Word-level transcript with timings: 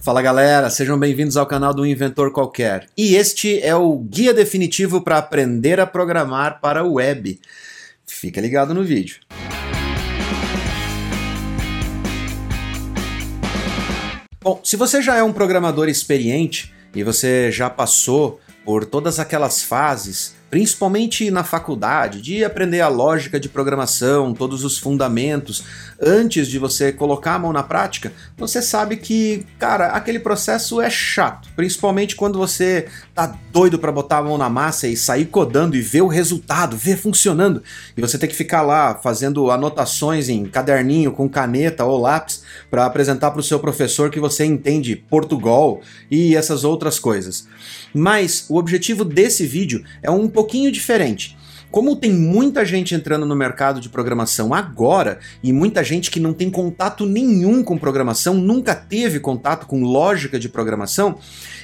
Fala 0.00 0.20
galera, 0.20 0.68
sejam 0.68 0.98
bem-vindos 0.98 1.38
ao 1.38 1.46
canal 1.46 1.72
do 1.72 1.86
Inventor 1.86 2.32
Qualquer. 2.32 2.86
E 2.94 3.14
este 3.14 3.58
é 3.60 3.74
o 3.74 3.96
guia 3.96 4.34
definitivo 4.34 5.00
para 5.00 5.16
aprender 5.16 5.80
a 5.80 5.86
programar 5.86 6.60
para 6.60 6.84
web. 6.84 7.40
Fica 8.06 8.42
ligado 8.42 8.74
no 8.74 8.84
vídeo. 8.84 9.20
Bom, 14.42 14.60
se 14.62 14.76
você 14.76 15.00
já 15.00 15.16
é 15.16 15.22
um 15.22 15.32
programador 15.32 15.88
experiente 15.88 16.74
e 16.94 17.02
você 17.02 17.50
já 17.50 17.70
passou 17.70 18.38
por 18.66 18.84
todas 18.84 19.18
aquelas 19.18 19.62
fases 19.62 20.34
principalmente 20.50 21.30
na 21.30 21.44
faculdade, 21.44 22.20
de 22.20 22.44
aprender 22.44 22.80
a 22.80 22.88
lógica 22.88 23.38
de 23.38 23.48
programação, 23.48 24.34
todos 24.34 24.64
os 24.64 24.76
fundamentos, 24.76 25.62
antes 26.00 26.48
de 26.48 26.58
você 26.58 26.92
colocar 26.92 27.34
a 27.34 27.38
mão 27.38 27.52
na 27.52 27.62
prática, 27.62 28.12
você 28.36 28.60
sabe 28.60 28.96
que, 28.96 29.46
cara, 29.58 29.88
aquele 29.88 30.18
processo 30.18 30.80
é 30.80 30.90
chato, 30.90 31.48
principalmente 31.54 32.16
quando 32.16 32.38
você 32.38 32.88
tá 33.14 33.32
doido 33.52 33.78
para 33.78 33.92
botar 33.92 34.18
a 34.18 34.22
mão 34.22 34.36
na 34.36 34.48
massa 34.48 34.88
e 34.88 34.96
sair 34.96 35.26
codando 35.26 35.76
e 35.76 35.80
ver 35.80 36.02
o 36.02 36.08
resultado, 36.08 36.76
ver 36.76 36.96
funcionando, 36.96 37.62
e 37.96 38.00
você 38.00 38.18
tem 38.18 38.28
que 38.28 38.34
ficar 38.34 38.62
lá 38.62 38.96
fazendo 38.96 39.50
anotações 39.50 40.28
em 40.28 40.44
caderninho 40.46 41.12
com 41.12 41.28
caneta 41.28 41.84
ou 41.84 42.00
lápis 42.00 42.42
para 42.68 42.86
apresentar 42.86 43.30
para 43.30 43.40
o 43.40 43.44
seu 43.44 43.60
professor 43.60 44.10
que 44.10 44.18
você 44.18 44.44
entende 44.44 44.96
Portugal 44.96 45.80
e 46.10 46.34
essas 46.34 46.64
outras 46.64 46.98
coisas. 46.98 47.46
Mas 47.94 48.46
o 48.48 48.56
objetivo 48.56 49.04
desse 49.04 49.46
vídeo 49.46 49.84
é 50.02 50.10
um 50.10 50.28
pouquinho 50.40 50.72
diferente. 50.72 51.36
Como 51.70 51.94
tem 51.94 52.12
muita 52.12 52.64
gente 52.64 52.94
entrando 52.94 53.24
no 53.24 53.36
mercado 53.36 53.78
de 53.78 53.88
programação 53.88 54.52
agora 54.52 55.20
e 55.40 55.52
muita 55.52 55.84
gente 55.84 56.10
que 56.10 56.18
não 56.18 56.32
tem 56.32 56.50
contato 56.50 57.06
nenhum 57.06 57.62
com 57.62 57.78
programação, 57.78 58.34
nunca 58.34 58.74
teve 58.74 59.20
contato 59.20 59.66
com 59.66 59.84
lógica 59.84 60.38
de 60.38 60.48
programação, 60.48 61.18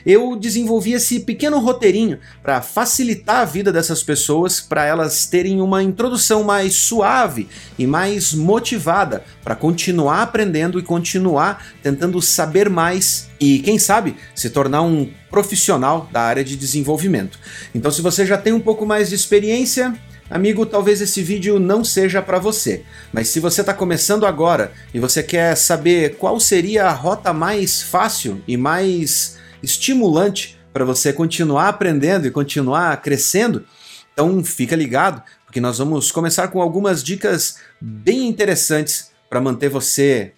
eu 0.05 0.37
desenvolvi 0.37 0.93
esse 0.93 1.21
pequeno 1.21 1.59
roteirinho 1.59 2.19
para 2.41 2.63
facilitar 2.63 3.39
a 3.39 3.45
vida 3.45 3.73
dessas 3.73 4.03
pessoas, 4.03 4.61
para 4.61 4.85
elas 4.85 5.27
terem 5.27 5.61
uma 5.61 5.83
introdução 5.83 6.45
mais 6.45 6.75
suave 6.75 7.49
e 7.77 7.85
mais 7.85 8.33
motivada 8.33 9.25
para 9.43 9.57
continuar 9.57 10.23
aprendendo 10.23 10.79
e 10.79 10.83
continuar 10.83 11.67
tentando 11.83 12.23
saber 12.23 12.71
mais 12.71 13.29
e, 13.41 13.59
quem 13.61 13.79
sabe, 13.79 14.17
se 14.35 14.51
tornar 14.51 14.83
um 14.83 15.11
profissional 15.31 16.09
da 16.13 16.23
área 16.23 16.45
de 16.45 16.57
desenvolvimento. 16.57 17.39
Então, 17.75 17.91
se 17.91 18.01
você 18.03 18.25
já 18.25 18.39
tem 18.39 18.53
um 18.53 18.61
pouco 18.61 18.87
mais 18.87 19.09
de 19.09 19.15
experiência, 19.15 19.95
Amigo, 20.29 20.67
talvez 20.67 21.01
esse 21.01 21.23
vídeo 21.23 21.61
não 21.61 21.85
seja 21.85 22.21
para 22.21 22.41
você, 22.41 22.83
mas 23.13 23.29
se 23.29 23.39
você 23.39 23.61
está 23.61 23.73
começando 23.73 24.27
agora 24.27 24.73
e 24.93 24.99
você 24.99 25.23
quer 25.23 25.57
saber 25.57 26.17
qual 26.17 26.41
seria 26.41 26.87
a 26.87 26.93
rota 26.93 27.33
mais 27.33 27.81
fácil 27.81 28.43
e 28.47 28.57
mais 28.57 29.39
estimulante 29.63 30.59
para 30.73 30.85
você 30.85 31.13
continuar 31.13 31.69
aprendendo 31.69 32.27
e 32.27 32.33
continuar 32.33 33.01
crescendo, 33.01 33.65
então 34.13 34.43
fica 34.43 34.75
ligado, 34.75 35.23
porque 35.45 35.61
nós 35.61 35.79
vamos 35.79 36.11
começar 36.11 36.49
com 36.49 36.61
algumas 36.61 37.05
dicas 37.05 37.59
bem 37.81 38.27
interessantes 38.27 39.13
para 39.31 39.41
manter 39.41 39.69
você 39.69 40.33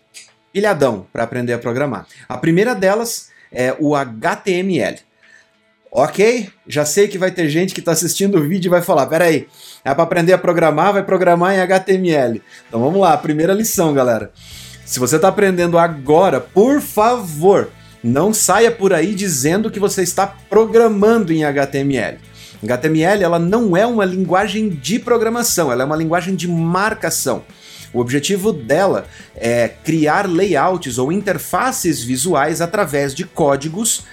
pilhadão 0.53 1.07
para 1.13 1.25
aprender 1.25 1.53
a 1.53 1.59
programar. 1.59 2.07
A 2.29 2.37
primeira 2.37 2.75
delas 2.75 3.31
é 3.53 3.75
o 3.79 3.95
HTML. 3.95 4.99
Ok, 5.91 6.51
já 6.67 6.85
sei 6.85 7.09
que 7.09 7.17
vai 7.17 7.31
ter 7.31 7.49
gente 7.49 7.73
que 7.73 7.81
está 7.81 7.93
assistindo 7.93 8.39
o 8.39 8.47
vídeo 8.47 8.69
e 8.69 8.71
vai 8.71 8.83
falar: 8.83 9.07
peraí, 9.07 9.49
é 9.85 9.95
para 9.95 10.03
aprender 10.03 10.35
a 10.35 10.39
programar, 10.39 10.93
vai 10.93 11.03
programar 11.03 11.55
em 11.55 11.61
HTML. 11.61 12.43
Então 12.69 12.81
vamos 12.81 13.01
lá, 13.01 13.17
primeira 13.17 13.55
lição, 13.55 13.95
galera. 13.95 14.31
Se 14.85 14.99
você 14.99 15.17
está 15.17 15.29
aprendendo 15.29 15.79
agora, 15.79 16.41
por 16.41 16.81
favor, 16.81 17.71
não 18.03 18.35
saia 18.35 18.71
por 18.71 18.93
aí 18.93 19.15
dizendo 19.15 19.71
que 19.71 19.81
você 19.81 20.03
está 20.03 20.27
programando 20.27 21.33
em 21.33 21.45
HTML. 21.45 22.19
HTML 22.63 23.23
ela 23.23 23.39
não 23.39 23.77
é 23.77 23.87
uma 23.87 24.05
linguagem 24.05 24.69
de 24.69 24.99
programação, 24.99 25.71
ela 25.71 25.83
é 25.83 25.87
uma 25.87 25.97
linguagem 25.97 26.35
de 26.35 26.49
marcação. 26.49 27.45
O 27.93 28.01
objetivo 28.01 28.53
dela 28.53 29.07
é 29.35 29.69
criar 29.69 30.29
layouts 30.29 30.99
ou 30.99 31.11
interfaces 31.11 32.03
visuais 32.03 32.61
através 32.61 33.15
de 33.15 33.25
códigos 33.25 34.05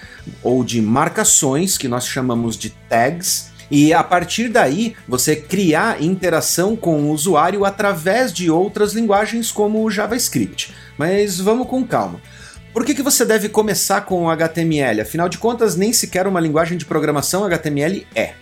ou 0.42 0.64
de 0.64 0.80
marcações 0.80 1.76
que 1.76 1.88
nós 1.88 2.06
chamamos 2.06 2.56
de 2.56 2.70
tags. 2.88 3.50
E 3.70 3.92
a 3.92 4.02
partir 4.02 4.48
daí, 4.48 4.94
você 5.08 5.34
criar 5.34 6.02
interação 6.02 6.76
com 6.76 7.02
o 7.02 7.10
usuário 7.10 7.64
através 7.64 8.32
de 8.32 8.50
outras 8.50 8.92
linguagens 8.92 9.50
como 9.50 9.82
o 9.82 9.90
JavaScript. 9.90 10.72
Mas 10.96 11.40
vamos 11.40 11.66
com 11.66 11.84
calma. 11.84 12.20
Por 12.72 12.84
que, 12.84 12.94
que 12.94 13.02
você 13.02 13.24
deve 13.24 13.48
começar 13.48 14.02
com 14.02 14.24
o 14.24 14.30
HTML? 14.30 15.00
Afinal 15.00 15.28
de 15.28 15.38
contas, 15.38 15.76
nem 15.76 15.92
sequer 15.92 16.26
uma 16.26 16.40
linguagem 16.40 16.76
de 16.76 16.84
programação 16.84 17.42
HTML 17.44 18.06
é. 18.14 18.34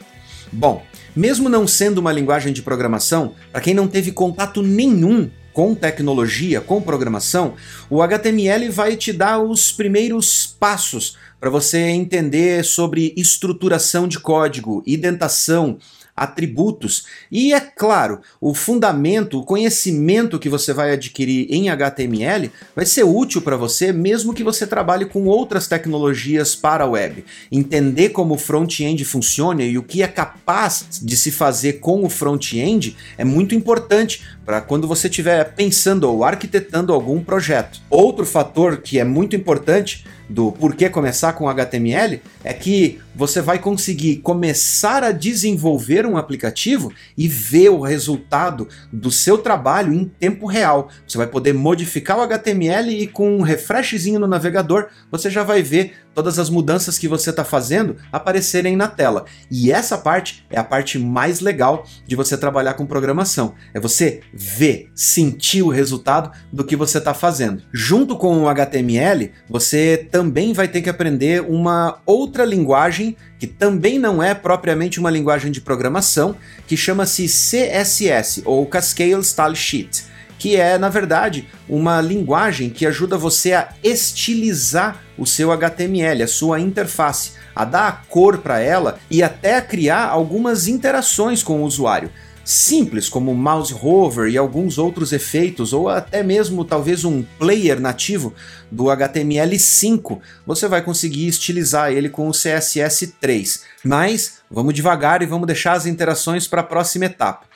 Bom, 0.52 0.82
mesmo 1.14 1.48
não 1.48 1.66
sendo 1.66 1.98
uma 1.98 2.12
linguagem 2.12 2.52
de 2.52 2.62
programação, 2.62 3.34
para 3.52 3.60
quem 3.60 3.74
não 3.74 3.88
teve 3.88 4.12
contato 4.12 4.62
nenhum 4.62 5.30
com 5.52 5.74
tecnologia, 5.74 6.60
com 6.60 6.82
programação, 6.82 7.54
o 7.88 8.02
HTML 8.02 8.68
vai 8.70 8.96
te 8.96 9.12
dar 9.12 9.38
os 9.38 9.70
primeiros 9.70 10.46
passos 10.58 11.16
para 11.38 11.48
você 11.48 11.78
entender 11.78 12.64
sobre 12.64 13.14
estruturação 13.16 14.08
de 14.08 14.18
código, 14.18 14.82
indentação, 14.84 15.78
atributos 16.16 17.06
e, 17.30 17.52
é 17.52 17.60
claro, 17.60 18.20
o 18.40 18.54
fundamento, 18.54 19.40
o 19.40 19.44
conhecimento 19.44 20.38
que 20.38 20.48
você 20.48 20.72
vai 20.72 20.92
adquirir 20.92 21.46
em 21.50 21.68
HTML 21.68 22.50
vai 22.74 22.86
ser 22.86 23.04
útil 23.04 23.42
para 23.42 23.56
você 23.56 23.92
mesmo 23.92 24.32
que 24.32 24.44
você 24.44 24.66
trabalhe 24.66 25.06
com 25.06 25.24
outras 25.26 25.66
tecnologias 25.66 26.54
para 26.54 26.84
a 26.84 26.88
web. 26.88 27.24
Entender 27.50 28.10
como 28.10 28.34
o 28.34 28.38
front-end 28.38 29.04
funciona 29.04 29.62
e 29.62 29.76
o 29.76 29.82
que 29.82 30.02
é 30.02 30.08
capaz 30.08 31.00
de 31.02 31.16
se 31.16 31.30
fazer 31.30 31.74
com 31.74 32.04
o 32.04 32.08
front-end 32.08 32.96
é 33.18 33.24
muito 33.24 33.54
importante 33.54 34.22
para 34.44 34.60
quando 34.60 34.86
você 34.86 35.08
estiver 35.08 35.54
pensando 35.54 36.04
ou 36.04 36.22
arquitetando 36.22 36.92
algum 36.92 37.22
projeto. 37.22 37.80
Outro 37.88 38.26
fator 38.26 38.78
que 38.78 38.98
é 38.98 39.04
muito 39.04 39.34
importante 39.34 40.04
do 40.28 40.52
porquê 40.52 40.88
começar 40.88 41.32
com 41.34 41.48
HTML 41.48 42.20
é 42.42 42.52
que 42.52 43.00
você 43.14 43.40
vai 43.40 43.58
conseguir 43.58 44.16
começar 44.16 45.04
a 45.04 45.12
desenvolver 45.12 46.06
um 46.06 46.16
aplicativo 46.16 46.92
e 47.16 47.28
ver 47.28 47.68
o 47.68 47.80
resultado 47.80 48.68
do 48.92 49.10
seu 49.10 49.38
trabalho 49.38 49.92
em 49.92 50.04
tempo 50.04 50.46
real. 50.46 50.88
Você 51.06 51.18
vai 51.18 51.26
poder 51.26 51.52
modificar 51.52 52.18
o 52.18 52.22
HTML 52.22 52.90
e 52.90 53.06
com 53.06 53.36
um 53.36 53.42
refreshzinho 53.42 54.18
no 54.18 54.26
navegador 54.26 54.88
você 55.10 55.30
já 55.30 55.42
vai 55.42 55.62
ver 55.62 55.94
todas 56.14 56.38
as 56.38 56.48
mudanças 56.48 56.98
que 56.98 57.08
você 57.08 57.30
está 57.30 57.44
fazendo 57.44 57.96
aparecerem 58.12 58.76
na 58.76 58.88
tela. 58.88 59.24
E 59.50 59.72
essa 59.72 59.98
parte 59.98 60.44
é 60.48 60.58
a 60.58 60.64
parte 60.64 60.98
mais 60.98 61.40
legal 61.40 61.86
de 62.06 62.16
você 62.16 62.36
trabalhar 62.36 62.74
com 62.74 62.86
programação. 62.86 63.54
É 63.72 63.80
você 63.80 64.20
ver, 64.32 64.90
sentir 64.94 65.62
o 65.62 65.68
resultado 65.68 66.30
do 66.52 66.64
que 66.64 66.76
você 66.76 66.98
está 66.98 67.12
fazendo. 67.12 67.62
Junto 67.72 68.16
com 68.16 68.42
o 68.42 68.48
HTML, 68.48 69.32
você 69.48 70.08
também 70.10 70.52
vai 70.52 70.68
ter 70.68 70.82
que 70.82 70.90
aprender 70.90 71.42
uma 71.42 71.98
outra 72.06 72.44
linguagem 72.44 73.16
que 73.38 73.46
também 73.46 73.98
não 73.98 74.22
é 74.22 74.32
propriamente 74.34 74.98
uma 74.98 75.10
linguagem 75.10 75.50
de 75.52 75.60
programação, 75.60 76.36
que 76.66 76.76
chama-se 76.76 77.26
CSS 77.26 78.42
ou 78.44 78.64
Cascade 78.66 79.22
Style 79.24 79.56
Sheet 79.56 80.14
que 80.44 80.56
é, 80.56 80.76
na 80.76 80.90
verdade, 80.90 81.48
uma 81.66 82.02
linguagem 82.02 82.68
que 82.68 82.84
ajuda 82.84 83.16
você 83.16 83.54
a 83.54 83.70
estilizar 83.82 85.02
o 85.16 85.26
seu 85.26 85.52
HTML, 85.52 86.22
a 86.22 86.28
sua 86.28 86.60
interface, 86.60 87.32
a 87.54 87.64
dar 87.64 87.88
a 87.88 87.92
cor 87.92 88.38
para 88.38 88.58
ela 88.58 88.98
e 89.10 89.22
até 89.22 89.56
a 89.56 89.62
criar 89.62 90.08
algumas 90.08 90.66
interações 90.66 91.42
com 91.42 91.62
o 91.62 91.64
usuário. 91.64 92.10
Simples, 92.44 93.08
como 93.08 93.34
mouse 93.34 93.72
hover 93.72 94.28
e 94.28 94.36
alguns 94.36 94.76
outros 94.76 95.14
efeitos, 95.14 95.72
ou 95.72 95.88
até 95.88 96.22
mesmo 96.22 96.62
talvez 96.62 97.02
um 97.02 97.22
player 97.38 97.80
nativo 97.80 98.34
do 98.70 98.84
HTML5, 98.84 100.20
você 100.46 100.68
vai 100.68 100.82
conseguir 100.82 101.26
estilizar 101.26 101.90
ele 101.90 102.10
com 102.10 102.28
o 102.28 102.32
CSS3. 102.32 103.62
Mas 103.82 104.40
vamos 104.50 104.74
devagar 104.74 105.22
e 105.22 105.26
vamos 105.26 105.46
deixar 105.46 105.72
as 105.72 105.86
interações 105.86 106.46
para 106.46 106.60
a 106.60 106.64
próxima 106.64 107.06
etapa. 107.06 107.46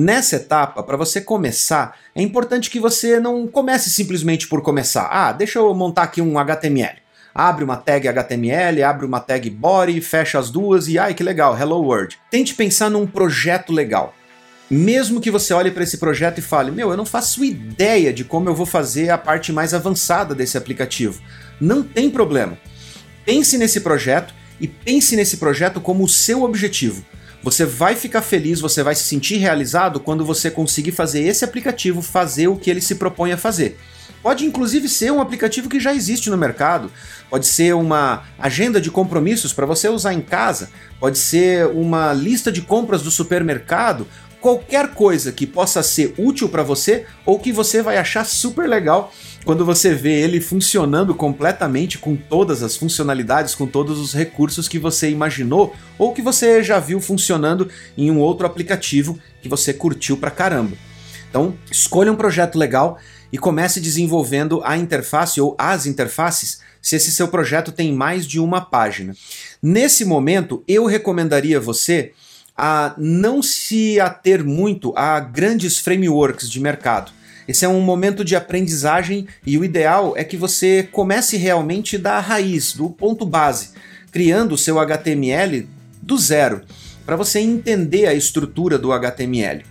Nessa 0.00 0.36
etapa, 0.36 0.80
para 0.80 0.96
você 0.96 1.20
começar, 1.20 1.98
é 2.14 2.22
importante 2.22 2.70
que 2.70 2.78
você 2.78 3.18
não 3.18 3.48
comece 3.48 3.90
simplesmente 3.90 4.46
por 4.46 4.62
começar. 4.62 5.08
Ah, 5.10 5.32
deixa 5.32 5.58
eu 5.58 5.74
montar 5.74 6.04
aqui 6.04 6.22
um 6.22 6.38
HTML. 6.38 6.98
Abre 7.34 7.64
uma 7.64 7.76
tag 7.76 8.06
HTML, 8.06 8.80
abre 8.84 9.04
uma 9.04 9.18
tag 9.18 9.50
body, 9.50 10.00
fecha 10.00 10.38
as 10.38 10.50
duas 10.50 10.86
e 10.86 11.00
ai 11.00 11.14
que 11.14 11.24
legal, 11.24 11.58
hello 11.58 11.82
world. 11.82 12.16
Tente 12.30 12.54
pensar 12.54 12.88
num 12.88 13.08
projeto 13.08 13.72
legal. 13.72 14.14
Mesmo 14.70 15.20
que 15.20 15.32
você 15.32 15.52
olhe 15.52 15.72
para 15.72 15.82
esse 15.82 15.98
projeto 15.98 16.38
e 16.38 16.42
fale, 16.42 16.70
meu, 16.70 16.92
eu 16.92 16.96
não 16.96 17.04
faço 17.04 17.44
ideia 17.44 18.12
de 18.12 18.22
como 18.22 18.48
eu 18.48 18.54
vou 18.54 18.66
fazer 18.66 19.10
a 19.10 19.18
parte 19.18 19.52
mais 19.52 19.74
avançada 19.74 20.32
desse 20.32 20.56
aplicativo. 20.56 21.20
Não 21.60 21.82
tem 21.82 22.08
problema. 22.08 22.56
Pense 23.24 23.58
nesse 23.58 23.80
projeto 23.80 24.32
e 24.60 24.68
pense 24.68 25.16
nesse 25.16 25.38
projeto 25.38 25.80
como 25.80 26.04
o 26.04 26.08
seu 26.08 26.44
objetivo. 26.44 27.04
Você 27.42 27.64
vai 27.64 27.94
ficar 27.94 28.22
feliz, 28.22 28.60
você 28.60 28.82
vai 28.82 28.94
se 28.94 29.04
sentir 29.04 29.36
realizado 29.36 30.00
quando 30.00 30.24
você 30.24 30.50
conseguir 30.50 30.92
fazer 30.92 31.22
esse 31.22 31.44
aplicativo 31.44 32.02
fazer 32.02 32.48
o 32.48 32.56
que 32.56 32.68
ele 32.68 32.80
se 32.80 32.96
propõe 32.96 33.32
a 33.32 33.36
fazer. 33.36 33.78
Pode 34.22 34.44
inclusive 34.44 34.88
ser 34.88 35.12
um 35.12 35.20
aplicativo 35.20 35.68
que 35.68 35.78
já 35.78 35.94
existe 35.94 36.28
no 36.28 36.36
mercado, 36.36 36.90
pode 37.30 37.46
ser 37.46 37.74
uma 37.74 38.24
agenda 38.38 38.80
de 38.80 38.90
compromissos 38.90 39.52
para 39.52 39.64
você 39.64 39.88
usar 39.88 40.12
em 40.12 40.20
casa, 40.20 40.70
pode 40.98 41.18
ser 41.18 41.66
uma 41.68 42.12
lista 42.12 42.50
de 42.50 42.60
compras 42.60 43.00
do 43.00 43.12
supermercado, 43.12 44.08
qualquer 44.40 44.88
coisa 44.88 45.30
que 45.30 45.46
possa 45.46 45.82
ser 45.82 46.14
útil 46.18 46.48
para 46.48 46.62
você 46.62 47.06
ou 47.24 47.38
que 47.38 47.52
você 47.52 47.80
vai 47.82 47.96
achar 47.96 48.24
super 48.24 48.68
legal 48.68 49.12
quando 49.48 49.64
você 49.64 49.94
vê 49.94 50.12
ele 50.20 50.42
funcionando 50.42 51.14
completamente 51.14 51.96
com 51.96 52.14
todas 52.14 52.62
as 52.62 52.76
funcionalidades, 52.76 53.54
com 53.54 53.66
todos 53.66 53.98
os 53.98 54.12
recursos 54.12 54.68
que 54.68 54.78
você 54.78 55.08
imaginou 55.08 55.74
ou 55.96 56.12
que 56.12 56.20
você 56.20 56.62
já 56.62 56.78
viu 56.78 57.00
funcionando 57.00 57.66
em 57.96 58.10
um 58.10 58.18
outro 58.18 58.46
aplicativo 58.46 59.18
que 59.40 59.48
você 59.48 59.72
curtiu 59.72 60.18
pra 60.18 60.30
caramba. 60.30 60.76
Então, 61.30 61.56
escolha 61.70 62.12
um 62.12 62.14
projeto 62.14 62.58
legal 62.58 62.98
e 63.32 63.38
comece 63.38 63.80
desenvolvendo 63.80 64.60
a 64.64 64.76
interface 64.76 65.40
ou 65.40 65.56
as 65.56 65.86
interfaces 65.86 66.60
se 66.82 66.96
esse 66.96 67.10
seu 67.10 67.28
projeto 67.28 67.72
tem 67.72 67.90
mais 67.90 68.26
de 68.26 68.38
uma 68.38 68.60
página. 68.60 69.14
Nesse 69.62 70.04
momento, 70.04 70.62
eu 70.68 70.84
recomendaria 70.84 71.58
você 71.58 72.12
a 72.54 72.94
não 72.98 73.42
se 73.42 73.98
ater 73.98 74.44
muito 74.44 74.92
a 74.94 75.18
grandes 75.20 75.78
frameworks 75.78 76.50
de 76.50 76.60
mercado. 76.60 77.16
Esse 77.48 77.64
é 77.64 77.68
um 77.68 77.80
momento 77.80 78.22
de 78.22 78.36
aprendizagem 78.36 79.26
e 79.46 79.56
o 79.56 79.64
ideal 79.64 80.12
é 80.14 80.22
que 80.22 80.36
você 80.36 80.86
comece 80.92 81.38
realmente 81.38 81.96
da 81.96 82.20
raiz, 82.20 82.74
do 82.74 82.90
ponto 82.90 83.24
base, 83.24 83.70
criando 84.12 84.52
o 84.52 84.58
seu 84.58 84.78
HTML 84.78 85.66
do 86.02 86.18
zero, 86.18 86.60
para 87.06 87.16
você 87.16 87.40
entender 87.40 88.04
a 88.04 88.12
estrutura 88.12 88.78
do 88.78 88.92
HTML. 88.92 89.64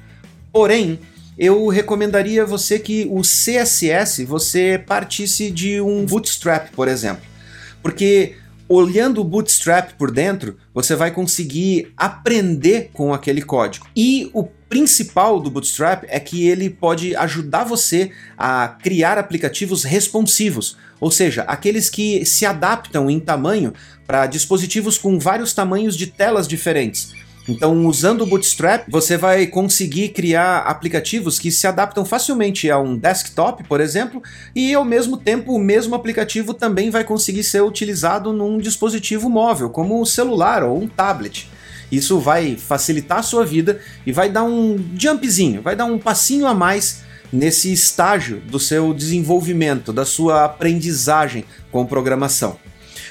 Porém, 0.51 0.99
eu 1.37 1.67
recomendaria 1.67 2.43
você 2.43 2.79
que 2.79 3.07
o 3.11 3.21
CSS 3.21 4.25
você 4.25 4.83
partisse 4.83 5.51
de 5.51 5.79
um 5.79 6.03
Bootstrap, 6.03 6.71
por 6.71 6.87
exemplo. 6.87 7.23
Porque 7.83 8.37
olhando 8.67 9.21
o 9.21 9.23
Bootstrap 9.23 9.91
por 9.99 10.09
dentro, 10.09 10.57
você 10.73 10.95
vai 10.95 11.11
conseguir 11.11 11.93
aprender 11.95 12.89
com 12.91 13.13
aquele 13.13 13.43
código. 13.43 13.85
E 13.95 14.31
o 14.33 14.43
principal 14.69 15.39
do 15.39 15.49
Bootstrap 15.49 16.03
é 16.07 16.19
que 16.19 16.47
ele 16.47 16.69
pode 16.69 17.15
ajudar 17.15 17.63
você 17.63 18.11
a 18.37 18.67
criar 18.67 19.17
aplicativos 19.17 19.83
responsivos, 19.83 20.77
ou 20.99 21.11
seja, 21.11 21.43
aqueles 21.43 21.89
que 21.89 22.25
se 22.25 22.45
adaptam 22.45 23.09
em 23.09 23.19
tamanho 23.19 23.73
para 24.05 24.25
dispositivos 24.25 24.97
com 24.97 25.19
vários 25.19 25.53
tamanhos 25.53 25.95
de 25.95 26.07
telas 26.07 26.47
diferentes. 26.47 27.13
Então, 27.49 27.85
usando 27.85 28.23
o 28.23 28.25
Bootstrap, 28.25 28.89
você 28.89 29.15
vai 29.15 29.47
conseguir 29.47 30.09
criar 30.09 30.59
aplicativos 30.59 31.39
que 31.39 31.49
se 31.49 31.65
adaptam 31.65 32.03
facilmente 32.03 32.69
a 32.69 32.77
um 32.77 32.97
desktop, 32.97 33.63
por 33.63 33.79
exemplo, 33.79 34.21
e 34.53 34.73
ao 34.73 34.83
mesmo 34.83 35.15
tempo 35.15 35.53
o 35.53 35.59
mesmo 35.59 35.95
aplicativo 35.95 36.53
também 36.53 36.89
vai 36.89 37.05
conseguir 37.05 37.43
ser 37.43 37.61
utilizado 37.61 38.33
num 38.33 38.57
dispositivo 38.57 39.29
móvel, 39.29 39.69
como 39.69 40.01
um 40.01 40.03
celular 40.03 40.61
ou 40.61 40.77
um 40.77 40.87
tablet. 40.87 41.49
Isso 41.91 42.19
vai 42.19 42.55
facilitar 42.55 43.19
a 43.19 43.23
sua 43.23 43.45
vida 43.45 43.79
e 44.05 44.11
vai 44.11 44.29
dar 44.29 44.43
um 44.43 44.77
jumpzinho, 44.97 45.61
vai 45.61 45.75
dar 45.75 45.85
um 45.85 45.97
passinho 45.97 46.45
a 46.45 46.53
mais 46.53 47.01
nesse 47.31 47.71
estágio 47.71 48.39
do 48.41 48.59
seu 48.59 48.93
desenvolvimento, 48.93 49.91
da 49.91 50.05
sua 50.05 50.45
aprendizagem 50.45 51.45
com 51.71 51.85
programação. 51.85 52.57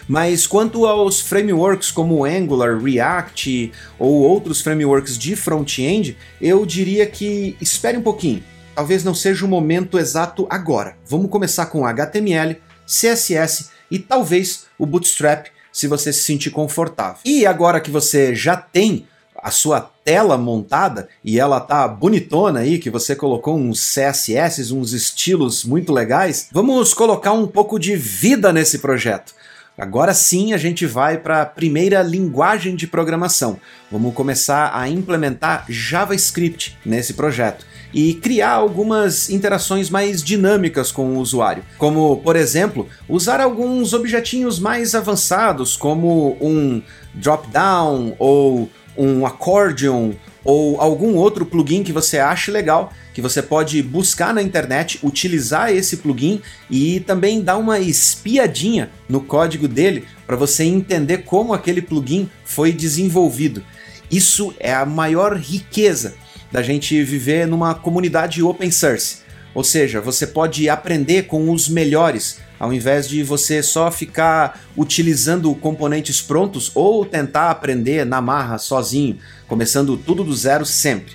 Mas 0.08 0.46
quanto 0.46 0.86
aos 0.86 1.20
frameworks 1.20 1.90
como 1.90 2.24
Angular, 2.24 2.78
React 2.78 3.72
ou 3.98 4.22
outros 4.22 4.60
frameworks 4.60 5.18
de 5.18 5.34
front-end, 5.34 6.16
eu 6.40 6.64
diria 6.64 7.06
que 7.06 7.56
espere 7.60 7.98
um 7.98 8.02
pouquinho. 8.02 8.42
Talvez 8.74 9.02
não 9.02 9.14
seja 9.14 9.44
o 9.44 9.48
momento 9.48 9.98
exato 9.98 10.46
agora. 10.48 10.96
Vamos 11.08 11.30
começar 11.30 11.66
com 11.66 11.84
HTML, 11.84 12.56
CSS 12.86 13.70
e 13.90 13.98
talvez 13.98 14.66
o 14.78 14.86
Bootstrap, 14.86 15.46
se 15.76 15.86
você 15.86 16.10
se 16.10 16.24
sentir 16.24 16.48
confortável. 16.48 17.18
E 17.22 17.44
agora 17.44 17.82
que 17.82 17.90
você 17.90 18.34
já 18.34 18.56
tem 18.56 19.06
a 19.42 19.50
sua 19.50 19.78
tela 20.02 20.38
montada 20.38 21.06
e 21.22 21.38
ela 21.38 21.60
tá 21.60 21.86
bonitona 21.86 22.60
aí, 22.60 22.78
que 22.78 22.88
você 22.88 23.14
colocou 23.14 23.58
uns 23.58 23.94
CSS, 23.94 24.72
uns 24.72 24.94
estilos 24.94 25.66
muito 25.66 25.92
legais, 25.92 26.48
vamos 26.50 26.94
colocar 26.94 27.32
um 27.32 27.46
pouco 27.46 27.78
de 27.78 27.94
vida 27.94 28.54
nesse 28.54 28.78
projeto. 28.78 29.34
Agora 29.78 30.14
sim 30.14 30.54
a 30.54 30.56
gente 30.56 30.86
vai 30.86 31.18
para 31.18 31.42
a 31.42 31.46
primeira 31.46 32.00
linguagem 32.02 32.74
de 32.74 32.86
programação. 32.86 33.60
Vamos 33.92 34.14
começar 34.14 34.70
a 34.74 34.88
implementar 34.88 35.66
JavaScript 35.68 36.78
nesse 36.82 37.12
projeto 37.12 37.66
e 37.92 38.14
criar 38.14 38.52
algumas 38.52 39.28
interações 39.28 39.90
mais 39.90 40.22
dinâmicas 40.22 40.90
com 40.90 41.10
o 41.10 41.18
usuário, 41.18 41.62
como, 41.76 42.16
por 42.18 42.36
exemplo, 42.36 42.88
usar 43.06 43.38
alguns 43.38 43.92
objetinhos 43.92 44.58
mais 44.58 44.94
avançados, 44.94 45.76
como 45.76 46.38
um 46.40 46.82
drop-down 47.14 48.16
ou 48.18 48.70
um 48.96 49.26
accordion 49.26 50.12
ou 50.46 50.80
algum 50.80 51.16
outro 51.16 51.44
plugin 51.44 51.82
que 51.82 51.92
você 51.92 52.18
ache 52.18 52.50
legal, 52.50 52.92
que 53.12 53.20
você 53.20 53.42
pode 53.42 53.82
buscar 53.82 54.32
na 54.32 54.40
internet, 54.40 55.00
utilizar 55.02 55.72
esse 55.72 55.96
plugin 55.98 56.40
e 56.70 57.00
também 57.00 57.42
dar 57.42 57.56
uma 57.56 57.80
espiadinha 57.80 58.90
no 59.08 59.20
código 59.20 59.66
dele 59.66 60.04
para 60.26 60.36
você 60.36 60.64
entender 60.64 61.18
como 61.18 61.52
aquele 61.52 61.82
plugin 61.82 62.30
foi 62.44 62.72
desenvolvido. 62.72 63.62
Isso 64.10 64.54
é 64.60 64.72
a 64.72 64.86
maior 64.86 65.36
riqueza 65.36 66.14
da 66.52 66.62
gente 66.62 67.02
viver 67.02 67.46
numa 67.46 67.74
comunidade 67.74 68.42
open 68.42 68.70
source. 68.70 69.25
Ou 69.56 69.64
seja, 69.64 70.02
você 70.02 70.26
pode 70.26 70.68
aprender 70.68 71.22
com 71.22 71.50
os 71.50 71.66
melhores, 71.66 72.40
ao 72.60 72.74
invés 72.74 73.08
de 73.08 73.22
você 73.22 73.62
só 73.62 73.90
ficar 73.90 74.60
utilizando 74.76 75.54
componentes 75.54 76.20
prontos 76.20 76.70
ou 76.74 77.06
tentar 77.06 77.50
aprender 77.50 78.04
na 78.04 78.20
marra 78.20 78.58
sozinho, 78.58 79.18
começando 79.48 79.96
tudo 79.96 80.22
do 80.22 80.36
zero 80.36 80.66
sempre. 80.66 81.14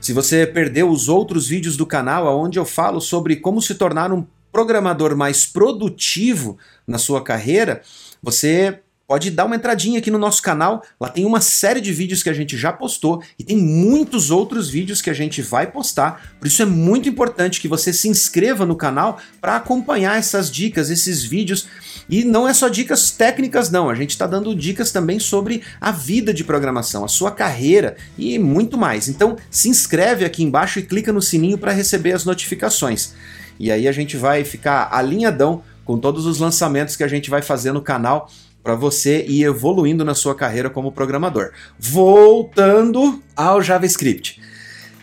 Se 0.00 0.12
você 0.12 0.44
perdeu 0.44 0.90
os 0.90 1.08
outros 1.08 1.46
vídeos 1.46 1.76
do 1.76 1.86
canal 1.86 2.26
onde 2.40 2.58
eu 2.58 2.64
falo 2.64 3.00
sobre 3.00 3.36
como 3.36 3.62
se 3.62 3.76
tornar 3.76 4.12
um 4.12 4.26
programador 4.50 5.16
mais 5.16 5.46
produtivo 5.46 6.58
na 6.84 6.98
sua 6.98 7.22
carreira, 7.22 7.82
você 8.20 8.80
pode 9.06 9.30
dar 9.30 9.44
uma 9.44 9.56
entradinha 9.56 9.98
aqui 9.98 10.10
no 10.10 10.18
nosso 10.18 10.42
canal. 10.42 10.82
Lá 11.00 11.08
tem 11.08 11.24
uma 11.24 11.40
série 11.40 11.80
de 11.80 11.92
vídeos 11.92 12.22
que 12.22 12.28
a 12.28 12.32
gente 12.32 12.56
já 12.56 12.72
postou 12.72 13.22
e 13.38 13.44
tem 13.44 13.56
muitos 13.56 14.30
outros 14.30 14.68
vídeos 14.68 15.00
que 15.00 15.10
a 15.10 15.14
gente 15.14 15.40
vai 15.40 15.66
postar. 15.70 16.34
Por 16.38 16.46
isso 16.46 16.60
é 16.62 16.66
muito 16.66 17.08
importante 17.08 17.60
que 17.60 17.68
você 17.68 17.92
se 17.92 18.08
inscreva 18.08 18.66
no 18.66 18.74
canal 18.74 19.20
para 19.40 19.56
acompanhar 19.56 20.18
essas 20.18 20.50
dicas, 20.50 20.90
esses 20.90 21.22
vídeos. 21.22 21.68
E 22.08 22.24
não 22.24 22.48
é 22.48 22.54
só 22.54 22.68
dicas 22.68 23.10
técnicas, 23.10 23.70
não. 23.70 23.88
A 23.88 23.94
gente 23.94 24.10
está 24.10 24.26
dando 24.26 24.54
dicas 24.54 24.90
também 24.90 25.20
sobre 25.20 25.62
a 25.80 25.92
vida 25.92 26.34
de 26.34 26.42
programação, 26.42 27.04
a 27.04 27.08
sua 27.08 27.30
carreira 27.30 27.96
e 28.18 28.38
muito 28.38 28.76
mais. 28.76 29.08
Então 29.08 29.36
se 29.50 29.68
inscreve 29.68 30.24
aqui 30.24 30.42
embaixo 30.42 30.78
e 30.78 30.82
clica 30.82 31.12
no 31.12 31.22
sininho 31.22 31.58
para 31.58 31.72
receber 31.72 32.12
as 32.12 32.24
notificações. 32.24 33.14
E 33.58 33.70
aí 33.70 33.88
a 33.88 33.92
gente 33.92 34.16
vai 34.16 34.44
ficar 34.44 34.88
alinhadão 34.92 35.62
com 35.84 35.98
todos 35.98 36.26
os 36.26 36.38
lançamentos 36.40 36.96
que 36.96 37.04
a 37.04 37.08
gente 37.08 37.30
vai 37.30 37.40
fazer 37.40 37.72
no 37.72 37.80
canal 37.80 38.28
para 38.66 38.74
você 38.74 39.24
ir 39.28 39.44
evoluindo 39.44 40.04
na 40.04 40.12
sua 40.12 40.34
carreira 40.34 40.68
como 40.68 40.90
programador. 40.90 41.52
Voltando 41.78 43.22
ao 43.36 43.62
JavaScript. 43.62 44.42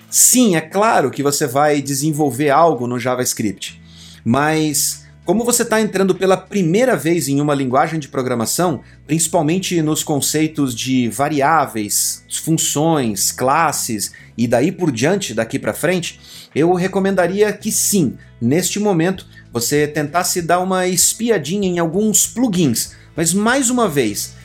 Sim, 0.10 0.58
é 0.58 0.60
claro 0.60 1.10
que 1.10 1.24
você 1.24 1.48
vai 1.48 1.82
desenvolver 1.82 2.50
algo 2.50 2.88
no 2.88 3.00
JavaScript, 3.00 3.82
mas 4.26 5.06
como 5.24 5.46
você 5.46 5.64
está 5.64 5.80
entrando 5.80 6.14
pela 6.14 6.36
primeira 6.36 6.98
vez 6.98 7.30
em 7.30 7.40
uma 7.40 7.56
linguagem 7.56 8.02
de 8.02 8.10
programação, 8.10 8.82
principalmente 9.08 9.82
nos 9.82 10.04
conceitos 10.04 10.76
de 10.76 11.08
variáveis, 11.08 12.26
funções, 12.44 13.32
classes 13.32 14.12
e 14.38 14.46
daí 14.46 14.74
por 14.74 14.92
diante, 14.92 15.34
daqui 15.34 15.58
para 15.58 15.74
frente, 15.74 16.20
eu 16.54 16.74
recomendaria 16.74 17.54
que 17.54 17.72
sim, 17.72 18.18
neste 18.42 18.78
momento, 18.78 19.26
você 19.54 19.88
tentasse 19.88 20.42
dar 20.42 20.60
uma 20.60 20.86
espiadinha 20.86 21.70
em 21.70 21.80
alguns 21.80 22.28
plugins 22.28 23.02
mas 23.16 23.34
mais 23.34 23.70
uma 23.70 23.88
vez, 23.88 24.36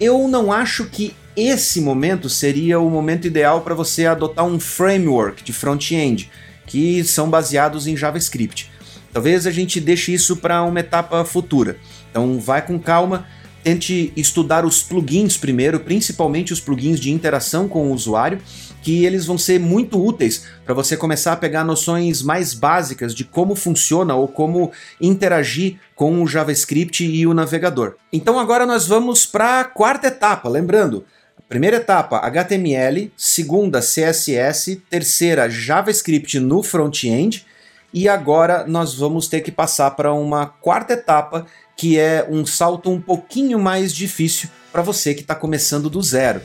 eu 0.00 0.28
não 0.28 0.52
acho 0.52 0.86
que 0.86 1.14
esse 1.36 1.80
momento 1.80 2.28
seria 2.28 2.80
o 2.80 2.88
momento 2.88 3.26
ideal 3.26 3.60
para 3.60 3.74
você 3.74 4.06
adotar 4.06 4.44
um 4.44 4.58
framework 4.58 5.44
de 5.44 5.52
front-end 5.52 6.30
que 6.66 7.04
são 7.04 7.28
baseados 7.28 7.86
em 7.86 7.96
JavaScript. 7.96 8.70
Talvez 9.12 9.46
a 9.46 9.50
gente 9.50 9.80
deixe 9.80 10.12
isso 10.12 10.36
para 10.36 10.62
uma 10.62 10.80
etapa 10.80 11.24
futura. 11.24 11.78
Então 12.10 12.38
vai 12.40 12.60
com 12.60 12.78
calma, 12.78 13.26
tente 13.62 14.12
estudar 14.16 14.64
os 14.64 14.82
plugins 14.82 15.36
primeiro, 15.36 15.80
principalmente 15.80 16.52
os 16.52 16.60
plugins 16.60 16.98
de 16.98 17.10
interação 17.10 17.68
com 17.68 17.88
o 17.88 17.92
usuário, 17.92 18.40
que 18.86 19.04
eles 19.04 19.26
vão 19.26 19.36
ser 19.36 19.58
muito 19.58 20.00
úteis 20.00 20.44
para 20.64 20.72
você 20.72 20.96
começar 20.96 21.32
a 21.32 21.36
pegar 21.36 21.64
noções 21.64 22.22
mais 22.22 22.54
básicas 22.54 23.12
de 23.12 23.24
como 23.24 23.56
funciona 23.56 24.14
ou 24.14 24.28
como 24.28 24.70
interagir 25.00 25.80
com 25.96 26.22
o 26.22 26.26
JavaScript 26.28 27.04
e 27.04 27.26
o 27.26 27.34
navegador. 27.34 27.96
Então 28.12 28.38
agora 28.38 28.64
nós 28.64 28.86
vamos 28.86 29.26
para 29.26 29.58
a 29.58 29.64
quarta 29.64 30.06
etapa, 30.06 30.48
lembrando, 30.48 31.04
Primeira 31.48 31.78
etapa, 31.78 32.18
HTML. 32.18 33.12
Segunda, 33.16 33.80
CSS. 33.80 34.76
Terceira, 34.88 35.50
JavaScript 35.50 36.38
no 36.38 36.62
front-end. 36.62 37.44
e 37.92 38.08
agora 38.08 38.64
nós 38.68 38.94
vamos 38.94 39.26
ter 39.26 39.40
que 39.40 39.50
passar 39.50 39.90
para 39.92 40.12
uma 40.12 40.46
quarta 40.46 40.92
etapa, 40.92 41.44
que 41.76 41.98
é 41.98 42.24
um 42.30 42.46
salto 42.46 42.88
um 42.88 43.00
pouquinho 43.00 43.58
mais 43.58 43.92
difícil 43.92 44.48
para 44.70 44.82
você 44.82 45.12
que 45.12 45.22
está 45.22 45.34
começando 45.34 45.90
do 45.90 46.00
zero. 46.00 46.40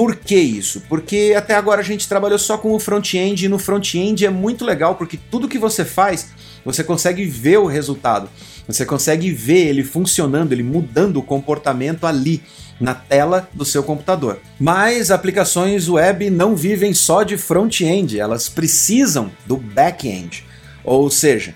Por 0.00 0.16
que 0.16 0.34
isso? 0.34 0.82
Porque 0.88 1.34
até 1.36 1.54
agora 1.54 1.82
a 1.82 1.84
gente 1.84 2.08
trabalhou 2.08 2.38
só 2.38 2.56
com 2.56 2.72
o 2.72 2.80
front-end 2.80 3.44
e 3.44 3.48
no 3.50 3.58
front-end 3.58 4.24
é 4.24 4.30
muito 4.30 4.64
legal 4.64 4.94
porque 4.94 5.18
tudo 5.30 5.46
que 5.46 5.58
você 5.58 5.84
faz, 5.84 6.28
você 6.64 6.82
consegue 6.82 7.26
ver 7.26 7.58
o 7.58 7.66
resultado. 7.66 8.30
Você 8.66 8.86
consegue 8.86 9.30
ver 9.30 9.66
ele 9.66 9.84
funcionando, 9.84 10.52
ele 10.52 10.62
mudando 10.62 11.18
o 11.18 11.22
comportamento 11.22 12.06
ali 12.06 12.42
na 12.80 12.94
tela 12.94 13.46
do 13.52 13.62
seu 13.62 13.82
computador. 13.82 14.38
Mas 14.58 15.10
aplicações 15.10 15.86
web 15.86 16.30
não 16.30 16.56
vivem 16.56 16.94
só 16.94 17.22
de 17.22 17.36
front-end, 17.36 18.18
elas 18.18 18.48
precisam 18.48 19.30
do 19.44 19.58
back-end. 19.58 20.46
Ou 20.82 21.10
seja, 21.10 21.54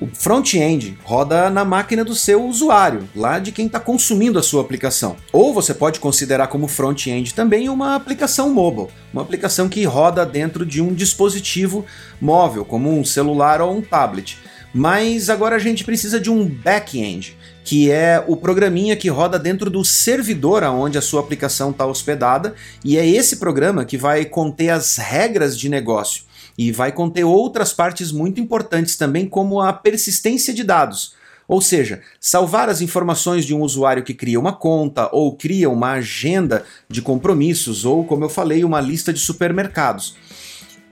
o 0.00 0.08
front-end 0.12 0.98
roda 1.04 1.48
na 1.48 1.64
máquina 1.64 2.04
do 2.04 2.14
seu 2.14 2.44
usuário, 2.44 3.08
lá 3.14 3.38
de 3.38 3.52
quem 3.52 3.66
está 3.66 3.78
consumindo 3.78 4.38
a 4.38 4.42
sua 4.42 4.60
aplicação. 4.60 5.16
Ou 5.32 5.54
você 5.54 5.72
pode 5.72 6.00
considerar 6.00 6.48
como 6.48 6.68
front-end 6.68 7.32
também 7.34 7.68
uma 7.68 7.94
aplicação 7.94 8.52
mobile, 8.52 8.88
uma 9.12 9.22
aplicação 9.22 9.68
que 9.68 9.84
roda 9.84 10.26
dentro 10.26 10.66
de 10.66 10.82
um 10.82 10.92
dispositivo 10.92 11.84
móvel, 12.20 12.64
como 12.64 12.90
um 12.90 13.04
celular 13.04 13.60
ou 13.60 13.76
um 13.76 13.82
tablet. 13.82 14.38
Mas 14.72 15.30
agora 15.30 15.54
a 15.54 15.60
gente 15.60 15.84
precisa 15.84 16.18
de 16.18 16.28
um 16.28 16.44
back-end, 16.44 17.38
que 17.62 17.90
é 17.90 18.22
o 18.26 18.36
programinha 18.36 18.96
que 18.96 19.08
roda 19.08 19.38
dentro 19.38 19.70
do 19.70 19.84
servidor 19.84 20.64
aonde 20.64 20.98
a 20.98 21.02
sua 21.02 21.20
aplicação 21.20 21.70
está 21.70 21.86
hospedada, 21.86 22.54
e 22.84 22.98
é 22.98 23.06
esse 23.06 23.36
programa 23.36 23.84
que 23.84 23.96
vai 23.96 24.24
conter 24.24 24.70
as 24.70 24.96
regras 24.96 25.56
de 25.56 25.68
negócio 25.68 26.24
e 26.56 26.70
vai 26.70 26.92
conter 26.92 27.24
outras 27.24 27.72
partes 27.72 28.12
muito 28.12 28.40
importantes 28.40 28.96
também, 28.96 29.28
como 29.28 29.60
a 29.60 29.72
persistência 29.72 30.54
de 30.54 30.62
dados. 30.62 31.14
Ou 31.46 31.60
seja, 31.60 32.00
salvar 32.18 32.68
as 32.68 32.80
informações 32.80 33.44
de 33.44 33.54
um 33.54 33.60
usuário 33.60 34.02
que 34.02 34.14
cria 34.14 34.40
uma 34.40 34.52
conta 34.52 35.08
ou 35.12 35.36
cria 35.36 35.68
uma 35.68 35.92
agenda 35.92 36.64
de 36.88 37.02
compromissos 37.02 37.84
ou, 37.84 38.04
como 38.04 38.24
eu 38.24 38.30
falei, 38.30 38.64
uma 38.64 38.80
lista 38.80 39.12
de 39.12 39.20
supermercados. 39.20 40.16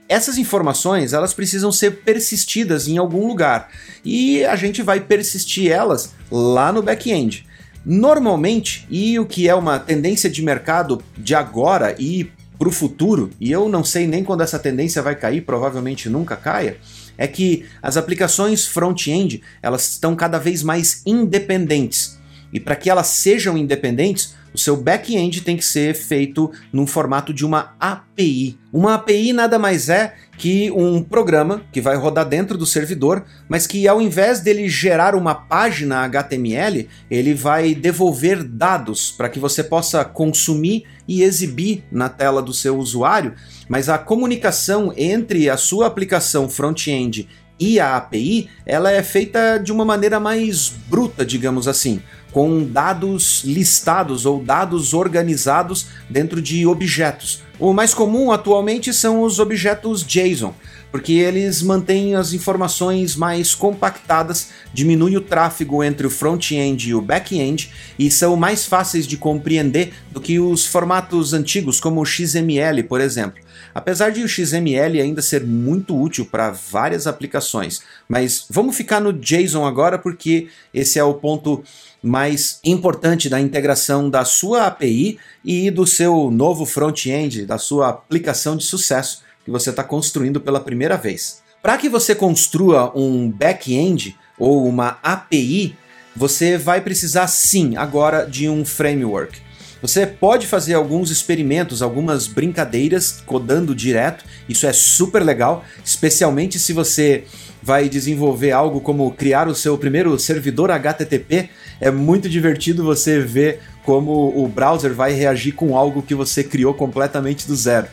Essas 0.07 0.37
informações, 0.37 1.11
elas 1.11 1.33
precisam 1.33 1.71
ser 1.71 2.03
persistidas 2.03 2.87
em 2.87 2.97
algum 2.97 3.27
lugar 3.27 3.69
e 4.05 4.45
a 4.45 4.55
gente 4.55 4.83
vai 4.83 4.99
persistir 4.99 5.71
elas 5.71 6.13
lá 6.29 6.71
no 6.71 6.83
back-end. 6.83 7.47
Normalmente, 7.85 8.85
e 8.89 9.17
o 9.19 9.25
que 9.25 9.49
é 9.49 9.55
uma 9.55 9.79
tendência 9.79 10.29
de 10.29 10.41
mercado 10.41 11.03
de 11.17 11.33
agora 11.33 11.95
e 11.97 12.31
para 12.57 12.67
o 12.67 12.71
futuro, 12.71 13.29
e 13.39 13.51
eu 13.51 13.67
não 13.67 13.83
sei 13.83 14.07
nem 14.07 14.23
quando 14.23 14.41
essa 14.41 14.59
tendência 14.59 15.01
vai 15.01 15.15
cair, 15.15 15.41
provavelmente 15.41 16.09
nunca 16.09 16.35
caia, 16.35 16.77
é 17.17 17.27
que 17.27 17.65
as 17.81 17.97
aplicações 17.97 18.65
front-end 18.65 19.41
elas 19.61 19.91
estão 19.91 20.15
cada 20.15 20.37
vez 20.37 20.63
mais 20.63 21.01
independentes. 21.05 22.19
E 22.51 22.59
para 22.59 22.75
que 22.75 22.89
elas 22.89 23.07
sejam 23.07 23.57
independentes, 23.57 24.35
o 24.53 24.57
seu 24.57 24.77
back-end 24.77 25.41
tem 25.41 25.57
que 25.57 25.65
ser 25.65 25.95
feito 25.95 26.51
num 26.71 26.85
formato 26.85 27.33
de 27.33 27.45
uma 27.45 27.75
API. 27.79 28.57
Uma 28.71 28.95
API 28.95 29.33
nada 29.33 29.57
mais 29.57 29.89
é 29.89 30.13
que 30.37 30.71
um 30.71 31.01
programa 31.03 31.63
que 31.71 31.81
vai 31.81 31.95
rodar 31.95 32.27
dentro 32.27 32.57
do 32.57 32.65
servidor, 32.65 33.23
mas 33.47 33.65
que 33.65 33.87
ao 33.87 34.01
invés 34.01 34.39
dele 34.41 34.69
gerar 34.69 35.15
uma 35.15 35.33
página 35.33 36.03
HTML, 36.05 36.87
ele 37.09 37.33
vai 37.33 37.73
devolver 37.73 38.43
dados 38.43 39.11
para 39.11 39.29
que 39.29 39.39
você 39.39 39.63
possa 39.63 40.03
consumir 40.05 40.83
e 41.07 41.23
exibir 41.23 41.83
na 41.91 42.09
tela 42.09 42.41
do 42.41 42.53
seu 42.53 42.77
usuário, 42.77 43.33
mas 43.67 43.89
a 43.89 43.97
comunicação 43.97 44.93
entre 44.95 45.49
a 45.49 45.57
sua 45.57 45.87
aplicação 45.87 46.49
front-end 46.49 47.27
e 47.59 47.79
a 47.79 47.95
API, 47.95 48.49
ela 48.65 48.91
é 48.91 49.01
feita 49.03 49.57
de 49.57 49.71
uma 49.71 49.85
maneira 49.85 50.19
mais 50.19 50.69
bruta, 50.69 51.25
digamos 51.25 51.67
assim 51.67 52.01
com 52.33 52.65
dados 52.65 53.43
listados 53.45 54.25
ou 54.25 54.43
dados 54.43 54.93
organizados 54.93 55.85
dentro 56.09 56.41
de 56.41 56.65
objetos. 56.65 57.43
O 57.59 57.71
mais 57.71 57.93
comum 57.93 58.31
atualmente 58.31 58.91
são 58.91 59.21
os 59.21 59.37
objetos 59.37 60.03
JSON, 60.03 60.53
porque 60.91 61.13
eles 61.13 61.61
mantêm 61.61 62.15
as 62.15 62.33
informações 62.33 63.15
mais 63.15 63.53
compactadas, 63.53 64.49
diminuem 64.73 65.15
o 65.15 65.21
tráfego 65.21 65.83
entre 65.83 66.07
o 66.07 66.09
front-end 66.09 66.89
e 66.89 66.95
o 66.95 67.01
back-end 67.01 67.71
e 67.97 68.09
são 68.09 68.35
mais 68.35 68.65
fáceis 68.65 69.05
de 69.05 69.15
compreender 69.15 69.93
do 70.11 70.19
que 70.19 70.39
os 70.39 70.65
formatos 70.65 71.33
antigos, 71.33 71.79
como 71.79 72.01
o 72.01 72.05
XML, 72.05 72.81
por 72.83 72.99
exemplo. 72.99 73.42
Apesar 73.73 74.11
de 74.11 74.23
o 74.23 74.27
XML 74.27 75.01
ainda 75.01 75.21
ser 75.21 75.45
muito 75.45 75.99
útil 75.99 76.25
para 76.25 76.51
várias 76.51 77.07
aplicações, 77.07 77.81
mas 78.07 78.45
vamos 78.49 78.75
ficar 78.75 78.99
no 78.99 79.13
JSON 79.13 79.65
agora 79.65 79.97
porque 79.97 80.47
esse 80.73 80.97
é 80.97 81.03
o 81.03 81.13
ponto 81.13 81.63
mais 82.01 82.59
importante 82.63 83.29
da 83.29 83.39
integração 83.39 84.09
da 84.09 84.25
sua 84.25 84.67
API 84.67 85.17
e 85.43 85.71
do 85.71 85.87
seu 85.87 86.29
novo 86.29 86.65
front-end, 86.65 87.45
da 87.45 87.57
sua 87.57 87.89
aplicação 87.89 88.57
de 88.57 88.63
sucesso 88.63 89.23
que 89.45 89.51
você 89.51 89.69
está 89.69 89.83
construindo 89.83 90.41
pela 90.41 90.59
primeira 90.59 90.97
vez. 90.97 91.41
Para 91.61 91.77
que 91.77 91.87
você 91.87 92.13
construa 92.13 92.91
um 92.97 93.29
back-end 93.29 94.17
ou 94.37 94.67
uma 94.67 94.99
API, 95.01 95.75
você 96.15 96.57
vai 96.57 96.81
precisar 96.81 97.27
sim 97.27 97.75
agora 97.77 98.25
de 98.25 98.49
um 98.49 98.65
framework. 98.65 99.42
Você 99.83 100.07
pode 100.07 100.47
fazer 100.47 100.75
alguns 100.75 101.11
experimentos, 101.11 101.81
algumas 101.81 102.25
brincadeiras 102.25 103.21
codando 103.25 103.75
direto, 103.75 104.23
isso 104.47 104.65
é 104.65 104.71
super 104.71 105.21
legal, 105.21 105.65
especialmente 105.83 106.57
se 106.57 106.71
você 106.71 107.25
vai 107.61 107.89
desenvolver 107.89 108.51
algo 108.51 108.79
como 108.79 109.11
criar 109.11 109.45
o 109.49 109.53
seu 109.53 109.77
primeiro 109.77 110.17
servidor 110.17 110.71
HTTP. 110.71 111.49
É 111.81 111.91
muito 111.91 112.29
divertido 112.29 112.81
você 112.81 113.19
ver 113.19 113.59
como 113.83 114.31
o 114.33 114.47
browser 114.47 114.93
vai 114.93 115.11
reagir 115.11 115.51
com 115.51 115.75
algo 115.75 116.01
que 116.01 116.15
você 116.15 116.45
criou 116.45 116.73
completamente 116.73 117.45
do 117.45 117.53
zero. 117.53 117.87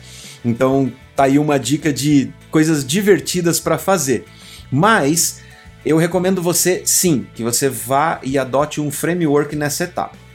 Então, 0.45 0.89
tá 1.13 1.25
aí 1.25 1.37
uma 1.37 1.59
dica 1.59 1.91
de 1.91 2.31
coisas 2.49 2.85
divertidas 2.85 3.59
para 3.59 3.77
fazer. 3.77 4.23
Mas 4.71 5.41
eu 5.85 5.97
recomendo 5.97 6.41
você 6.41 6.83
sim 6.85 7.27
que 7.35 7.43
você 7.43 7.67
vá 7.67 8.21
e 8.23 8.37
adote 8.37 8.79
um 8.79 8.89
framework 8.89 9.57
nessa 9.57 9.83
etapa. 9.83 10.30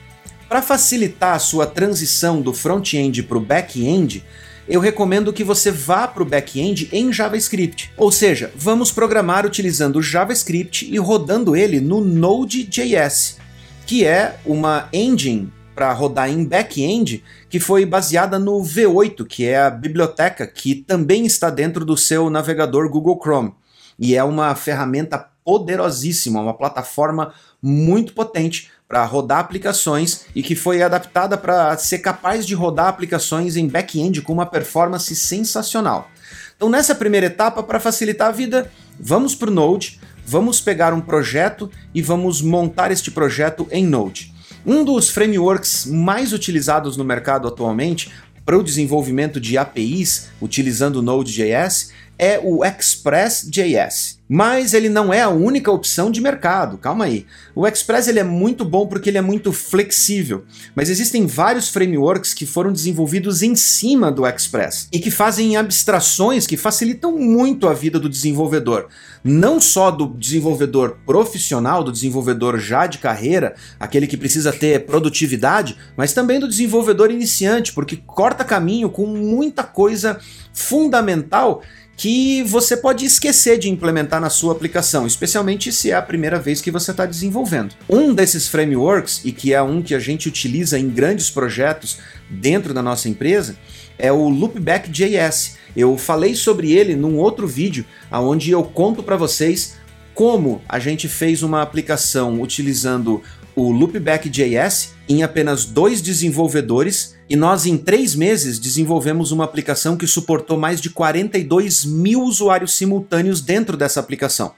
Para 0.48 0.62
facilitar 0.62 1.34
a 1.34 1.40
sua 1.40 1.66
transição 1.66 2.40
do 2.40 2.54
front-end 2.54 3.24
para 3.24 3.36
o 3.36 3.40
back-end, 3.40 4.24
eu 4.68 4.80
recomendo 4.80 5.32
que 5.32 5.42
você 5.42 5.72
vá 5.72 6.06
para 6.06 6.22
o 6.22 6.26
back-end 6.26 6.88
em 6.92 7.12
JavaScript. 7.12 7.92
Ou 7.96 8.12
seja, 8.12 8.52
vamos 8.54 8.92
programar 8.92 9.44
utilizando 9.44 9.96
o 9.96 10.02
JavaScript 10.02 10.88
e 10.88 10.98
rodando 10.98 11.56
ele 11.56 11.80
no 11.80 12.00
Node.js, 12.00 13.38
que 13.86 14.04
é 14.04 14.38
uma 14.44 14.88
engine 14.92 15.52
para 15.74 15.92
rodar 15.92 16.30
em 16.30 16.44
back-end 16.44 17.24
que 17.50 17.58
foi 17.58 17.84
baseada 17.84 18.38
no 18.38 18.62
V8, 18.62 19.26
que 19.26 19.44
é 19.46 19.58
a 19.58 19.68
biblioteca 19.68 20.46
que 20.46 20.76
também 20.76 21.26
está 21.26 21.50
dentro 21.50 21.84
do 21.84 21.96
seu 21.96 22.30
navegador 22.30 22.88
Google 22.88 23.20
Chrome. 23.20 23.52
E 23.98 24.14
é 24.14 24.22
uma 24.22 24.54
ferramenta 24.54 25.18
poderosíssima, 25.44 26.40
uma 26.40 26.54
plataforma 26.54 27.32
muito 27.62 28.12
potente 28.12 28.70
para 28.88 29.04
rodar 29.04 29.40
aplicações 29.40 30.26
e 30.34 30.42
que 30.42 30.54
foi 30.54 30.82
adaptada 30.82 31.36
para 31.36 31.76
ser 31.76 31.98
capaz 31.98 32.46
de 32.46 32.54
rodar 32.54 32.86
aplicações 32.86 33.56
em 33.56 33.66
back-end 33.66 34.22
com 34.22 34.32
uma 34.32 34.46
performance 34.46 35.14
sensacional. 35.14 36.10
Então, 36.56 36.68
nessa 36.68 36.94
primeira 36.94 37.26
etapa, 37.26 37.62
para 37.62 37.80
facilitar 37.80 38.28
a 38.28 38.32
vida, 38.32 38.70
vamos 38.98 39.34
para 39.34 39.50
o 39.50 39.52
Node, 39.52 40.00
vamos 40.24 40.60
pegar 40.60 40.94
um 40.94 41.00
projeto 41.00 41.70
e 41.94 42.00
vamos 42.00 42.40
montar 42.40 42.90
este 42.90 43.10
projeto 43.10 43.66
em 43.70 43.84
Node. 43.86 44.32
Um 44.64 44.84
dos 44.84 45.10
frameworks 45.10 45.86
mais 45.86 46.32
utilizados 46.32 46.96
no 46.96 47.04
mercado 47.04 47.46
atualmente 47.46 48.10
para 48.44 48.56
o 48.56 48.62
desenvolvimento 48.62 49.40
de 49.40 49.58
APIs 49.58 50.28
utilizando 50.40 51.02
Node.js 51.02 51.92
é 52.18 52.40
o 52.42 52.64
Express.js. 52.64 54.16
Mas 54.28 54.74
ele 54.74 54.88
não 54.88 55.14
é 55.14 55.22
a 55.22 55.28
única 55.28 55.70
opção 55.70 56.10
de 56.10 56.20
mercado, 56.20 56.78
calma 56.78 57.04
aí. 57.04 57.24
O 57.54 57.64
Express 57.64 58.08
ele 58.08 58.18
é 58.18 58.24
muito 58.24 58.64
bom 58.64 58.84
porque 58.84 59.08
ele 59.08 59.18
é 59.18 59.22
muito 59.22 59.52
flexível, 59.52 60.44
mas 60.74 60.90
existem 60.90 61.26
vários 61.26 61.68
frameworks 61.68 62.34
que 62.34 62.44
foram 62.44 62.72
desenvolvidos 62.72 63.42
em 63.42 63.54
cima 63.54 64.10
do 64.10 64.26
Express 64.26 64.88
e 64.92 64.98
que 64.98 65.12
fazem 65.12 65.56
abstrações 65.56 66.44
que 66.44 66.56
facilitam 66.56 67.16
muito 67.16 67.68
a 67.68 67.72
vida 67.72 68.00
do 68.00 68.08
desenvolvedor. 68.08 68.88
Não 69.22 69.60
só 69.60 69.92
do 69.92 70.08
desenvolvedor 70.08 70.98
profissional, 71.06 71.84
do 71.84 71.92
desenvolvedor 71.92 72.58
já 72.58 72.88
de 72.88 72.98
carreira, 72.98 73.54
aquele 73.78 74.08
que 74.08 74.16
precisa 74.16 74.52
ter 74.52 74.86
produtividade, 74.86 75.76
mas 75.96 76.12
também 76.12 76.40
do 76.40 76.48
desenvolvedor 76.48 77.12
iniciante, 77.12 77.72
porque 77.72 77.96
corta 77.96 78.44
caminho 78.44 78.90
com 78.90 79.06
muita 79.06 79.62
coisa 79.62 80.18
fundamental 80.52 81.62
que 81.96 82.42
você 82.42 82.76
pode 82.76 83.06
esquecer 83.06 83.58
de 83.58 83.70
implementar 83.70 84.20
na 84.20 84.28
sua 84.28 84.52
aplicação, 84.52 85.06
especialmente 85.06 85.72
se 85.72 85.90
é 85.90 85.94
a 85.94 86.02
primeira 86.02 86.38
vez 86.38 86.60
que 86.60 86.70
você 86.70 86.90
está 86.90 87.06
desenvolvendo. 87.06 87.74
Um 87.88 88.12
desses 88.12 88.46
frameworks, 88.46 89.22
e 89.24 89.32
que 89.32 89.54
é 89.54 89.62
um 89.62 89.80
que 89.80 89.94
a 89.94 89.98
gente 89.98 90.28
utiliza 90.28 90.78
em 90.78 90.90
grandes 90.90 91.30
projetos 91.30 91.98
dentro 92.28 92.74
da 92.74 92.82
nossa 92.82 93.08
empresa, 93.08 93.56
é 93.98 94.12
o 94.12 94.28
Loopback.js. 94.28 95.56
Eu 95.74 95.96
falei 95.96 96.34
sobre 96.34 96.72
ele 96.72 96.94
num 96.94 97.16
outro 97.16 97.46
vídeo, 97.46 97.86
onde 98.12 98.50
eu 98.50 98.62
conto 98.62 99.02
para 99.02 99.16
vocês 99.16 99.76
como 100.14 100.62
a 100.66 100.78
gente 100.78 101.08
fez 101.08 101.42
uma 101.42 101.60
aplicação 101.60 102.40
utilizando 102.40 103.22
o 103.54 103.70
Loopback.js 103.70 104.94
em 105.08 105.22
apenas 105.22 105.64
dois 105.64 106.00
desenvolvedores 106.02 107.15
e 107.28 107.34
nós 107.34 107.66
em 107.66 107.76
três 107.76 108.14
meses 108.14 108.58
desenvolvemos 108.58 109.32
uma 109.32 109.44
aplicação 109.44 109.96
que 109.96 110.06
suportou 110.06 110.56
mais 110.56 110.80
de 110.80 110.90
42 110.90 111.84
mil 111.84 112.22
usuários 112.22 112.74
simultâneos 112.74 113.40
dentro 113.40 113.76
dessa 113.76 114.00
aplicação. 114.00 114.54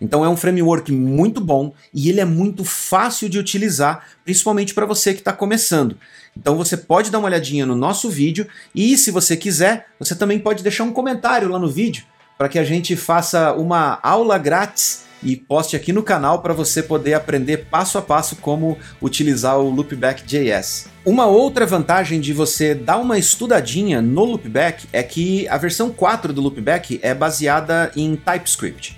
Então 0.00 0.24
é 0.24 0.28
um 0.28 0.36
framework 0.36 0.92
muito 0.92 1.40
bom 1.40 1.72
e 1.92 2.08
ele 2.08 2.20
é 2.20 2.24
muito 2.24 2.64
fácil 2.64 3.28
de 3.28 3.38
utilizar, 3.38 4.04
principalmente 4.24 4.74
para 4.74 4.86
você 4.86 5.14
que 5.14 5.20
está 5.20 5.32
começando. 5.32 5.96
Então 6.36 6.56
você 6.56 6.76
pode 6.76 7.10
dar 7.10 7.18
uma 7.18 7.28
olhadinha 7.28 7.64
no 7.64 7.74
nosso 7.74 8.10
vídeo 8.10 8.46
e, 8.74 8.96
se 8.98 9.10
você 9.10 9.36
quiser, 9.36 9.86
você 9.98 10.14
também 10.14 10.38
pode 10.38 10.62
deixar 10.62 10.84
um 10.84 10.92
comentário 10.92 11.48
lá 11.48 11.58
no 11.58 11.68
vídeo 11.68 12.04
para 12.36 12.48
que 12.48 12.58
a 12.58 12.64
gente 12.64 12.94
faça 12.94 13.54
uma 13.54 13.98
aula 14.02 14.36
grátis 14.36 15.05
e 15.26 15.34
poste 15.34 15.74
aqui 15.74 15.92
no 15.92 16.04
canal 16.04 16.40
para 16.40 16.54
você 16.54 16.80
poder 16.80 17.14
aprender 17.14 17.66
passo 17.68 17.98
a 17.98 18.02
passo 18.02 18.36
como 18.36 18.78
utilizar 19.02 19.58
o 19.58 19.68
Loopback.js. 19.68 20.86
Uma 21.04 21.26
outra 21.26 21.66
vantagem 21.66 22.20
de 22.20 22.32
você 22.32 22.76
dar 22.76 22.98
uma 22.98 23.18
estudadinha 23.18 24.00
no 24.00 24.24
Loopback 24.24 24.86
é 24.92 25.02
que 25.02 25.48
a 25.48 25.58
versão 25.58 25.90
4 25.90 26.32
do 26.32 26.40
Loopback 26.40 27.00
é 27.02 27.12
baseada 27.12 27.90
em 27.96 28.14
TypeScript. 28.14 28.96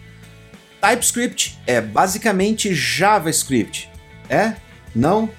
TypeScript 0.83 1.59
é 1.67 1.81
basicamente 1.81 2.75
JavaScript. 2.75 3.91
É? 4.29 4.53
Não? 4.95 5.31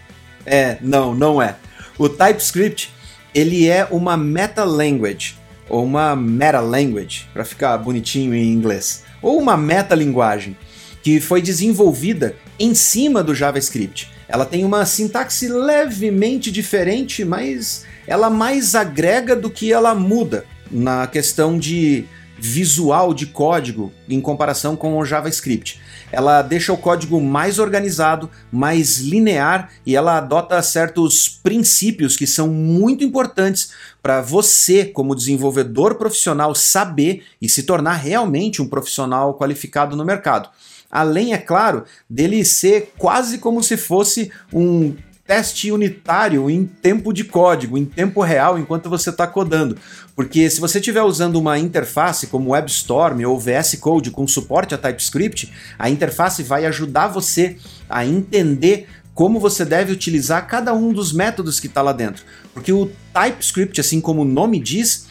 É, 0.43 0.77
não, 0.81 1.13
não 1.13 1.39
é. 1.39 1.55
O 1.99 2.09
TypeScript, 2.09 2.91
ele 3.35 3.67
é 3.67 3.87
uma 3.91 4.17
meta 4.17 4.63
language, 4.63 5.37
ou 5.69 5.83
uma 5.83 6.15
meta 6.15 6.59
language, 6.59 7.27
para 7.31 7.45
ficar 7.45 7.77
bonitinho 7.77 8.33
em 8.33 8.51
inglês, 8.51 9.03
ou 9.21 9.37
uma 9.37 9.55
meta 9.55 9.93
linguagem 9.93 10.57
que 11.01 11.19
foi 11.19 11.41
desenvolvida 11.41 12.35
em 12.59 12.73
cima 12.73 13.23
do 13.23 13.33
JavaScript. 13.33 14.11
Ela 14.27 14.45
tem 14.45 14.63
uma 14.63 14.85
sintaxe 14.85 15.47
levemente 15.47 16.51
diferente, 16.51 17.25
mas 17.25 17.85
ela 18.05 18.29
mais 18.29 18.75
agrega 18.75 19.35
do 19.35 19.49
que 19.49 19.71
ela 19.73 19.95
muda 19.95 20.45
na 20.69 21.07
questão 21.07 21.57
de 21.57 22.05
visual 22.39 23.13
de 23.13 23.25
código 23.25 23.91
em 24.07 24.21
comparação 24.21 24.75
com 24.75 24.97
o 24.97 25.05
JavaScript. 25.05 25.79
Ela 26.11 26.41
deixa 26.41 26.73
o 26.73 26.77
código 26.77 27.19
mais 27.21 27.59
organizado, 27.59 28.29
mais 28.51 28.99
linear 28.99 29.69
e 29.85 29.95
ela 29.95 30.17
adota 30.17 30.61
certos 30.61 31.27
princípios 31.27 32.15
que 32.15 32.25
são 32.25 32.47
muito 32.47 33.03
importantes 33.03 33.71
para 34.01 34.21
você, 34.21 34.85
como 34.85 35.15
desenvolvedor 35.15 35.95
profissional, 35.95 36.55
saber 36.55 37.23
e 37.41 37.49
se 37.49 37.63
tornar 37.63 37.95
realmente 37.95 38.61
um 38.61 38.67
profissional 38.67 39.37
qualificado 39.37 39.95
no 39.95 40.05
mercado. 40.05 40.49
Além, 40.91 41.33
é 41.33 41.37
claro, 41.37 41.83
dele 42.09 42.43
ser 42.43 42.93
quase 42.97 43.37
como 43.37 43.61
se 43.61 43.77
fosse 43.77 44.31
um 44.51 44.95
teste 45.29 45.71
unitário 45.71 46.49
em 46.49 46.65
tempo 46.65 47.13
de 47.13 47.23
código, 47.23 47.77
em 47.77 47.85
tempo 47.85 48.19
real, 48.23 48.57
enquanto 48.57 48.89
você 48.89 49.11
está 49.11 49.27
codando. 49.27 49.77
Porque 50.15 50.49
se 50.49 50.59
você 50.59 50.79
estiver 50.79 51.03
usando 51.03 51.35
uma 51.35 51.59
interface 51.59 52.25
como 52.25 52.49
WebStorm 52.49 53.23
ou 53.25 53.39
VS 53.39 53.75
Code 53.79 54.09
com 54.09 54.27
suporte 54.27 54.73
a 54.73 54.77
TypeScript, 54.77 55.53
a 55.77 55.87
interface 55.87 56.41
vai 56.41 56.65
ajudar 56.65 57.09
você 57.09 57.57
a 57.87 58.03
entender 58.03 58.87
como 59.13 59.39
você 59.39 59.63
deve 59.63 59.91
utilizar 59.91 60.47
cada 60.47 60.73
um 60.73 60.91
dos 60.91 61.13
métodos 61.13 61.59
que 61.59 61.67
está 61.67 61.83
lá 61.83 61.93
dentro. 61.93 62.23
Porque 62.51 62.73
o 62.73 62.91
TypeScript, 63.13 63.79
assim 63.79 64.01
como 64.01 64.23
o 64.23 64.25
nome 64.25 64.59
diz, 64.59 65.05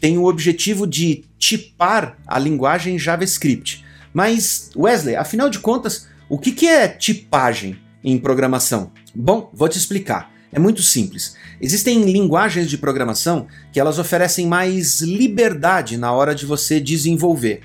tem 0.00 0.16
o 0.18 0.26
objetivo 0.26 0.86
de 0.86 1.24
tipar 1.36 2.16
a 2.26 2.38
linguagem 2.38 2.96
JavaScript. 2.96 3.83
Mas, 4.14 4.70
Wesley, 4.76 5.16
afinal 5.16 5.50
de 5.50 5.58
contas, 5.58 6.06
o 6.28 6.38
que, 6.38 6.52
que 6.52 6.68
é 6.68 6.86
tipagem 6.86 7.76
em 8.02 8.16
programação? 8.16 8.92
Bom, 9.12 9.50
vou 9.52 9.68
te 9.68 9.76
explicar. 9.76 10.32
É 10.52 10.58
muito 10.58 10.82
simples. 10.82 11.36
Existem 11.60 12.04
linguagens 12.04 12.70
de 12.70 12.78
programação 12.78 13.48
que 13.72 13.80
elas 13.80 13.98
oferecem 13.98 14.46
mais 14.46 15.00
liberdade 15.00 15.96
na 15.96 16.12
hora 16.12 16.32
de 16.32 16.46
você 16.46 16.78
desenvolver. 16.78 17.62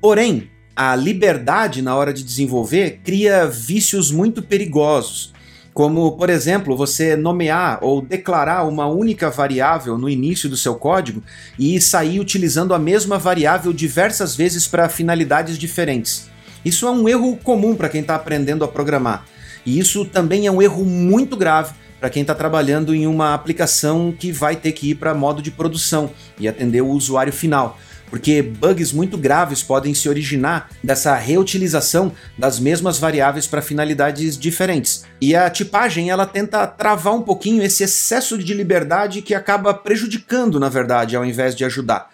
Porém, 0.00 0.50
a 0.74 0.96
liberdade 0.96 1.82
na 1.82 1.94
hora 1.94 2.14
de 2.14 2.24
desenvolver 2.24 3.00
cria 3.04 3.46
vícios 3.46 4.10
muito 4.10 4.42
perigosos, 4.42 5.34
como, 5.78 6.10
por 6.16 6.28
exemplo, 6.28 6.76
você 6.76 7.14
nomear 7.14 7.78
ou 7.82 8.02
declarar 8.02 8.64
uma 8.64 8.88
única 8.88 9.30
variável 9.30 9.96
no 9.96 10.10
início 10.10 10.48
do 10.48 10.56
seu 10.56 10.74
código 10.74 11.22
e 11.56 11.80
sair 11.80 12.18
utilizando 12.18 12.74
a 12.74 12.80
mesma 12.80 13.16
variável 13.16 13.72
diversas 13.72 14.34
vezes 14.34 14.66
para 14.66 14.88
finalidades 14.88 15.56
diferentes. 15.56 16.28
Isso 16.64 16.84
é 16.88 16.90
um 16.90 17.08
erro 17.08 17.36
comum 17.44 17.76
para 17.76 17.88
quem 17.88 18.00
está 18.00 18.16
aprendendo 18.16 18.64
a 18.64 18.68
programar. 18.68 19.24
E 19.64 19.78
isso 19.78 20.04
também 20.04 20.48
é 20.48 20.50
um 20.50 20.60
erro 20.60 20.84
muito 20.84 21.36
grave 21.36 21.74
para 22.00 22.10
quem 22.10 22.22
está 22.22 22.34
trabalhando 22.34 22.92
em 22.92 23.06
uma 23.06 23.32
aplicação 23.32 24.10
que 24.10 24.32
vai 24.32 24.56
ter 24.56 24.72
que 24.72 24.90
ir 24.90 24.94
para 24.96 25.14
modo 25.14 25.40
de 25.40 25.52
produção 25.52 26.10
e 26.40 26.48
atender 26.48 26.80
o 26.80 26.88
usuário 26.88 27.32
final 27.32 27.78
porque 28.10 28.42
bugs 28.42 28.92
muito 28.92 29.16
graves 29.16 29.62
podem 29.62 29.94
se 29.94 30.08
originar 30.08 30.70
dessa 30.82 31.14
reutilização 31.14 32.12
das 32.36 32.58
mesmas 32.58 32.98
variáveis 32.98 33.46
para 33.46 33.62
finalidades 33.62 34.38
diferentes. 34.38 35.04
E 35.20 35.34
a 35.34 35.48
tipagem 35.50 36.10
ela 36.10 36.26
tenta 36.26 36.66
travar 36.66 37.14
um 37.14 37.22
pouquinho 37.22 37.62
esse 37.62 37.84
excesso 37.84 38.38
de 38.38 38.54
liberdade 38.54 39.22
que 39.22 39.34
acaba 39.34 39.74
prejudicando, 39.74 40.58
na 40.58 40.68
verdade, 40.68 41.16
ao 41.16 41.24
invés 41.24 41.54
de 41.54 41.64
ajudar. 41.64 42.10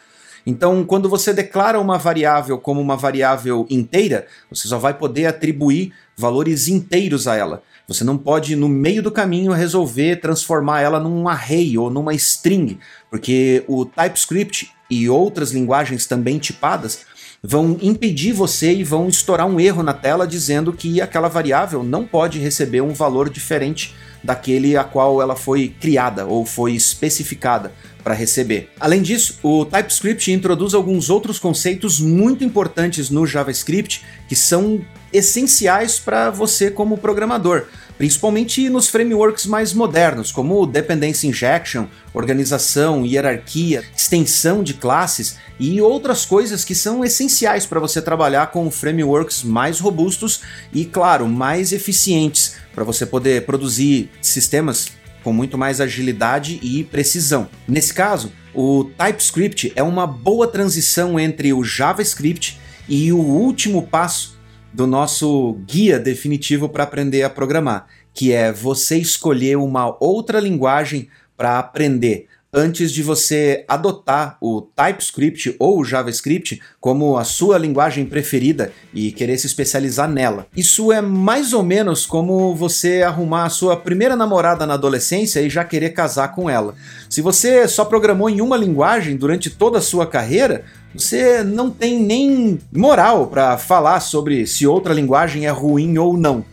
Então, 0.46 0.84
quando 0.84 1.08
você 1.08 1.32
declara 1.32 1.80
uma 1.80 1.96
variável 1.96 2.58
como 2.58 2.80
uma 2.80 2.96
variável 2.96 3.66
inteira, 3.70 4.26
você 4.50 4.68
só 4.68 4.78
vai 4.78 4.92
poder 4.92 5.26
atribuir 5.26 5.92
valores 6.16 6.68
inteiros 6.68 7.26
a 7.26 7.34
ela. 7.34 7.62
Você 7.88 8.04
não 8.04 8.16
pode, 8.16 8.54
no 8.54 8.68
meio 8.68 9.02
do 9.02 9.10
caminho, 9.10 9.52
resolver 9.52 10.16
transformar 10.16 10.80
ela 10.80 11.00
num 11.00 11.28
array 11.28 11.76
ou 11.78 11.90
numa 11.90 12.14
string, 12.14 12.78
porque 13.10 13.64
o 13.66 13.84
TypeScript 13.84 14.70
e 14.90 15.08
outras 15.08 15.52
linguagens 15.52 16.06
também 16.06 16.38
tipadas 16.38 17.00
vão 17.46 17.78
impedir 17.82 18.32
você 18.32 18.72
e 18.72 18.82
vão 18.82 19.06
estourar 19.06 19.46
um 19.46 19.60
erro 19.60 19.82
na 19.82 19.92
tela 19.92 20.26
dizendo 20.26 20.72
que 20.72 21.02
aquela 21.02 21.28
variável 21.28 21.82
não 21.82 22.06
pode 22.06 22.38
receber 22.38 22.80
um 22.80 22.94
valor 22.94 23.28
diferente 23.28 23.94
daquele 24.22 24.78
a 24.78 24.82
qual 24.82 25.20
ela 25.20 25.36
foi 25.36 25.68
criada 25.78 26.24
ou 26.24 26.46
foi 26.46 26.72
especificada 26.72 27.70
para 28.02 28.14
receber. 28.14 28.70
Além 28.80 29.02
disso, 29.02 29.38
o 29.42 29.66
TypeScript 29.66 30.32
introduz 30.32 30.72
alguns 30.72 31.10
outros 31.10 31.38
conceitos 31.38 32.00
muito 32.00 32.42
importantes 32.42 33.10
no 33.10 33.26
JavaScript 33.26 34.02
que 34.26 34.34
são 34.34 34.80
essenciais 35.14 35.98
para 35.98 36.30
você 36.30 36.70
como 36.70 36.98
programador 36.98 37.66
principalmente 37.96 38.68
nos 38.68 38.88
frameworks 38.88 39.46
mais 39.46 39.72
modernos, 39.72 40.32
como 40.32 40.66
Dependency 40.66 41.28
Injection, 41.28 41.86
organização, 42.12 43.04
hierarquia, 43.04 43.84
extensão 43.96 44.62
de 44.62 44.74
classes 44.74 45.36
e 45.58 45.80
outras 45.80 46.26
coisas 46.26 46.64
que 46.64 46.74
são 46.74 47.04
essenciais 47.04 47.66
para 47.66 47.80
você 47.80 48.02
trabalhar 48.02 48.48
com 48.48 48.70
frameworks 48.70 49.42
mais 49.42 49.78
robustos 49.78 50.40
e, 50.72 50.84
claro, 50.84 51.28
mais 51.28 51.72
eficientes 51.72 52.56
para 52.74 52.84
você 52.84 53.06
poder 53.06 53.46
produzir 53.46 54.10
sistemas 54.20 54.88
com 55.22 55.32
muito 55.32 55.56
mais 55.56 55.80
agilidade 55.80 56.58
e 56.62 56.84
precisão. 56.84 57.48
Nesse 57.66 57.94
caso, 57.94 58.30
o 58.52 58.84
TypeScript 58.84 59.72
é 59.74 59.82
uma 59.82 60.06
boa 60.06 60.46
transição 60.46 61.18
entre 61.18 61.52
o 61.52 61.64
JavaScript 61.64 62.60
e 62.88 63.10
o 63.12 63.18
último 63.18 63.82
passo 63.82 64.33
do 64.74 64.86
nosso 64.86 65.56
guia 65.66 66.00
definitivo 66.00 66.68
para 66.68 66.82
aprender 66.82 67.22
a 67.22 67.30
programar, 67.30 67.86
que 68.12 68.32
é 68.32 68.52
você 68.52 68.96
escolher 68.96 69.56
uma 69.56 69.96
outra 70.00 70.40
linguagem 70.40 71.08
para 71.36 71.58
aprender 71.60 72.26
antes 72.54 72.92
de 72.92 73.02
você 73.02 73.64
adotar 73.66 74.38
o 74.40 74.62
TypeScript 74.62 75.56
ou 75.58 75.80
o 75.80 75.84
JavaScript 75.84 76.60
como 76.80 77.16
a 77.16 77.24
sua 77.24 77.58
linguagem 77.58 78.06
preferida 78.06 78.72
e 78.94 79.10
querer 79.10 79.36
se 79.38 79.46
especializar 79.46 80.08
nela. 80.08 80.46
Isso 80.56 80.92
é 80.92 81.00
mais 81.00 81.52
ou 81.52 81.64
menos 81.64 82.06
como 82.06 82.54
você 82.54 83.02
arrumar 83.02 83.46
a 83.46 83.50
sua 83.50 83.76
primeira 83.76 84.14
namorada 84.14 84.64
na 84.64 84.74
adolescência 84.74 85.40
e 85.40 85.50
já 85.50 85.64
querer 85.64 85.90
casar 85.90 86.28
com 86.28 86.48
ela. 86.48 86.76
Se 87.10 87.20
você 87.20 87.66
só 87.66 87.84
programou 87.84 88.30
em 88.30 88.40
uma 88.40 88.56
linguagem 88.56 89.16
durante 89.16 89.50
toda 89.50 89.78
a 89.78 89.82
sua 89.82 90.06
carreira, 90.06 90.64
você 90.94 91.42
não 91.42 91.70
tem 91.70 92.00
nem 92.00 92.58
moral 92.72 93.26
para 93.26 93.58
falar 93.58 94.00
sobre 94.00 94.46
se 94.46 94.66
outra 94.66 94.94
linguagem 94.94 95.46
é 95.46 95.50
ruim 95.50 95.98
ou 95.98 96.16
não. 96.16 96.44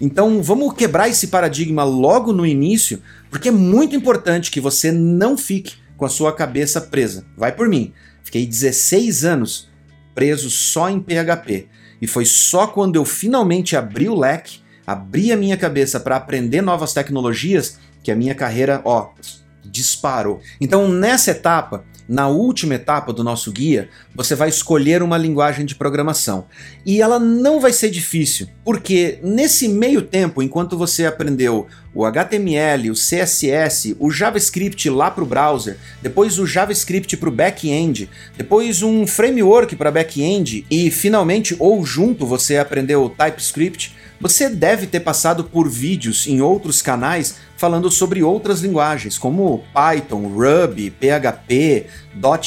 Então 0.00 0.42
vamos 0.42 0.72
quebrar 0.74 1.08
esse 1.08 1.26
paradigma 1.26 1.84
logo 1.84 2.32
no 2.32 2.46
início, 2.46 3.02
porque 3.30 3.48
é 3.50 3.52
muito 3.52 3.94
importante 3.94 4.50
que 4.50 4.60
você 4.60 4.90
não 4.90 5.36
fique 5.36 5.74
com 5.96 6.06
a 6.06 6.08
sua 6.08 6.32
cabeça 6.32 6.80
presa. 6.80 7.26
Vai 7.36 7.52
por 7.52 7.68
mim. 7.68 7.92
Fiquei 8.24 8.46
16 8.46 9.24
anos 9.24 9.68
preso 10.14 10.48
só 10.48 10.88
em 10.88 11.00
PHP. 11.00 11.68
E 12.00 12.06
foi 12.06 12.24
só 12.24 12.66
quando 12.66 12.96
eu 12.96 13.04
finalmente 13.04 13.76
abri 13.76 14.08
o 14.08 14.18
leque, 14.18 14.60
abri 14.86 15.30
a 15.30 15.36
minha 15.36 15.56
cabeça 15.56 16.00
para 16.00 16.16
aprender 16.16 16.62
novas 16.62 16.94
tecnologias, 16.94 17.78
que 18.02 18.10
a 18.10 18.16
minha 18.16 18.34
carreira, 18.34 18.80
ó, 18.84 19.10
disparou. 19.64 20.40
Então, 20.60 20.88
nessa 20.88 21.30
etapa, 21.32 21.84
na 22.10 22.26
última 22.26 22.74
etapa 22.74 23.12
do 23.12 23.22
nosso 23.22 23.52
guia, 23.52 23.88
você 24.12 24.34
vai 24.34 24.48
escolher 24.48 25.00
uma 25.00 25.16
linguagem 25.16 25.64
de 25.64 25.76
programação. 25.76 26.46
E 26.84 27.00
ela 27.00 27.20
não 27.20 27.60
vai 27.60 27.72
ser 27.72 27.88
difícil, 27.88 28.48
porque 28.64 29.20
nesse 29.22 29.68
meio 29.68 30.02
tempo, 30.02 30.42
enquanto 30.42 30.76
você 30.76 31.06
aprendeu 31.06 31.68
o 31.94 32.04
HTML, 32.04 32.90
o 32.90 32.94
CSS, 32.94 33.96
o 34.00 34.10
JavaScript 34.10 34.90
lá 34.90 35.08
para 35.08 35.22
o 35.22 35.26
browser, 35.26 35.76
depois 36.02 36.36
o 36.40 36.46
JavaScript 36.46 37.16
para 37.16 37.28
o 37.28 37.32
back-end, 37.32 38.10
depois 38.36 38.82
um 38.82 39.06
framework 39.06 39.76
para 39.76 39.92
back-end 39.92 40.66
e 40.68 40.90
finalmente 40.90 41.54
ou 41.60 41.84
junto 41.84 42.26
você 42.26 42.58
aprendeu 42.58 43.04
o 43.04 43.10
TypeScript, 43.10 43.94
você 44.20 44.50
deve 44.50 44.86
ter 44.86 45.00
passado 45.00 45.44
por 45.44 45.68
vídeos 45.68 46.26
em 46.26 46.42
outros 46.42 46.82
canais 46.82 47.36
falando 47.56 47.90
sobre 47.90 48.22
outras 48.22 48.60
linguagens, 48.60 49.16
como 49.16 49.64
Python, 49.72 50.28
Ruby, 50.28 50.90
PHP, 50.90 51.86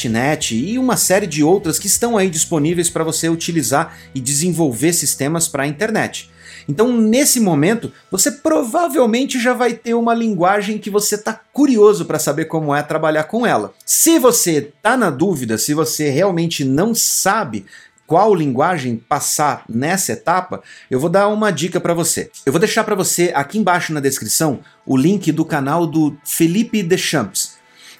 .NET 0.09 0.55
e 0.55 0.77
uma 0.77 0.97
série 0.97 1.25
de 1.25 1.43
outras 1.43 1.79
que 1.79 1.87
estão 1.87 2.17
aí 2.17 2.29
disponíveis 2.29 2.89
para 2.89 3.03
você 3.03 3.27
utilizar 3.27 3.97
e 4.13 4.19
desenvolver 4.19 4.93
sistemas 4.93 5.47
para 5.47 5.63
a 5.63 5.67
internet. 5.67 6.29
Então, 6.67 6.95
nesse 6.95 7.39
momento, 7.39 7.91
você 8.09 8.31
provavelmente 8.31 9.39
já 9.39 9.53
vai 9.53 9.73
ter 9.73 9.93
uma 9.93 10.13
linguagem 10.13 10.77
que 10.77 10.89
você 10.89 11.15
está 11.15 11.33
curioso 11.51 12.05
para 12.05 12.19
saber 12.19 12.45
como 12.45 12.73
é 12.73 12.81
trabalhar 12.81 13.25
com 13.25 13.45
ela. 13.45 13.73
Se 13.85 14.17
você 14.19 14.57
está 14.75 14.95
na 14.95 15.09
dúvida, 15.09 15.57
se 15.57 15.73
você 15.73 16.09
realmente 16.09 16.63
não 16.63 16.95
sabe 16.95 17.65
qual 18.13 18.35
linguagem 18.35 18.95
passar 18.95 19.65
nessa 19.67 20.11
etapa, 20.11 20.61
eu 20.87 20.99
vou 20.99 21.09
dar 21.09 21.29
uma 21.29 21.49
dica 21.49 21.81
para 21.81 21.95
você. 21.95 22.29
Eu 22.45 22.53
vou 22.53 22.59
deixar 22.59 22.83
para 22.83 22.93
você 22.93 23.31
aqui 23.33 23.57
embaixo 23.57 23.91
na 23.91 23.99
descrição 23.99 24.59
o 24.85 24.95
link 24.95 25.31
do 25.31 25.43
canal 25.43 25.87
do 25.87 26.15
Felipe 26.23 26.83
Deschamps. 26.83 27.55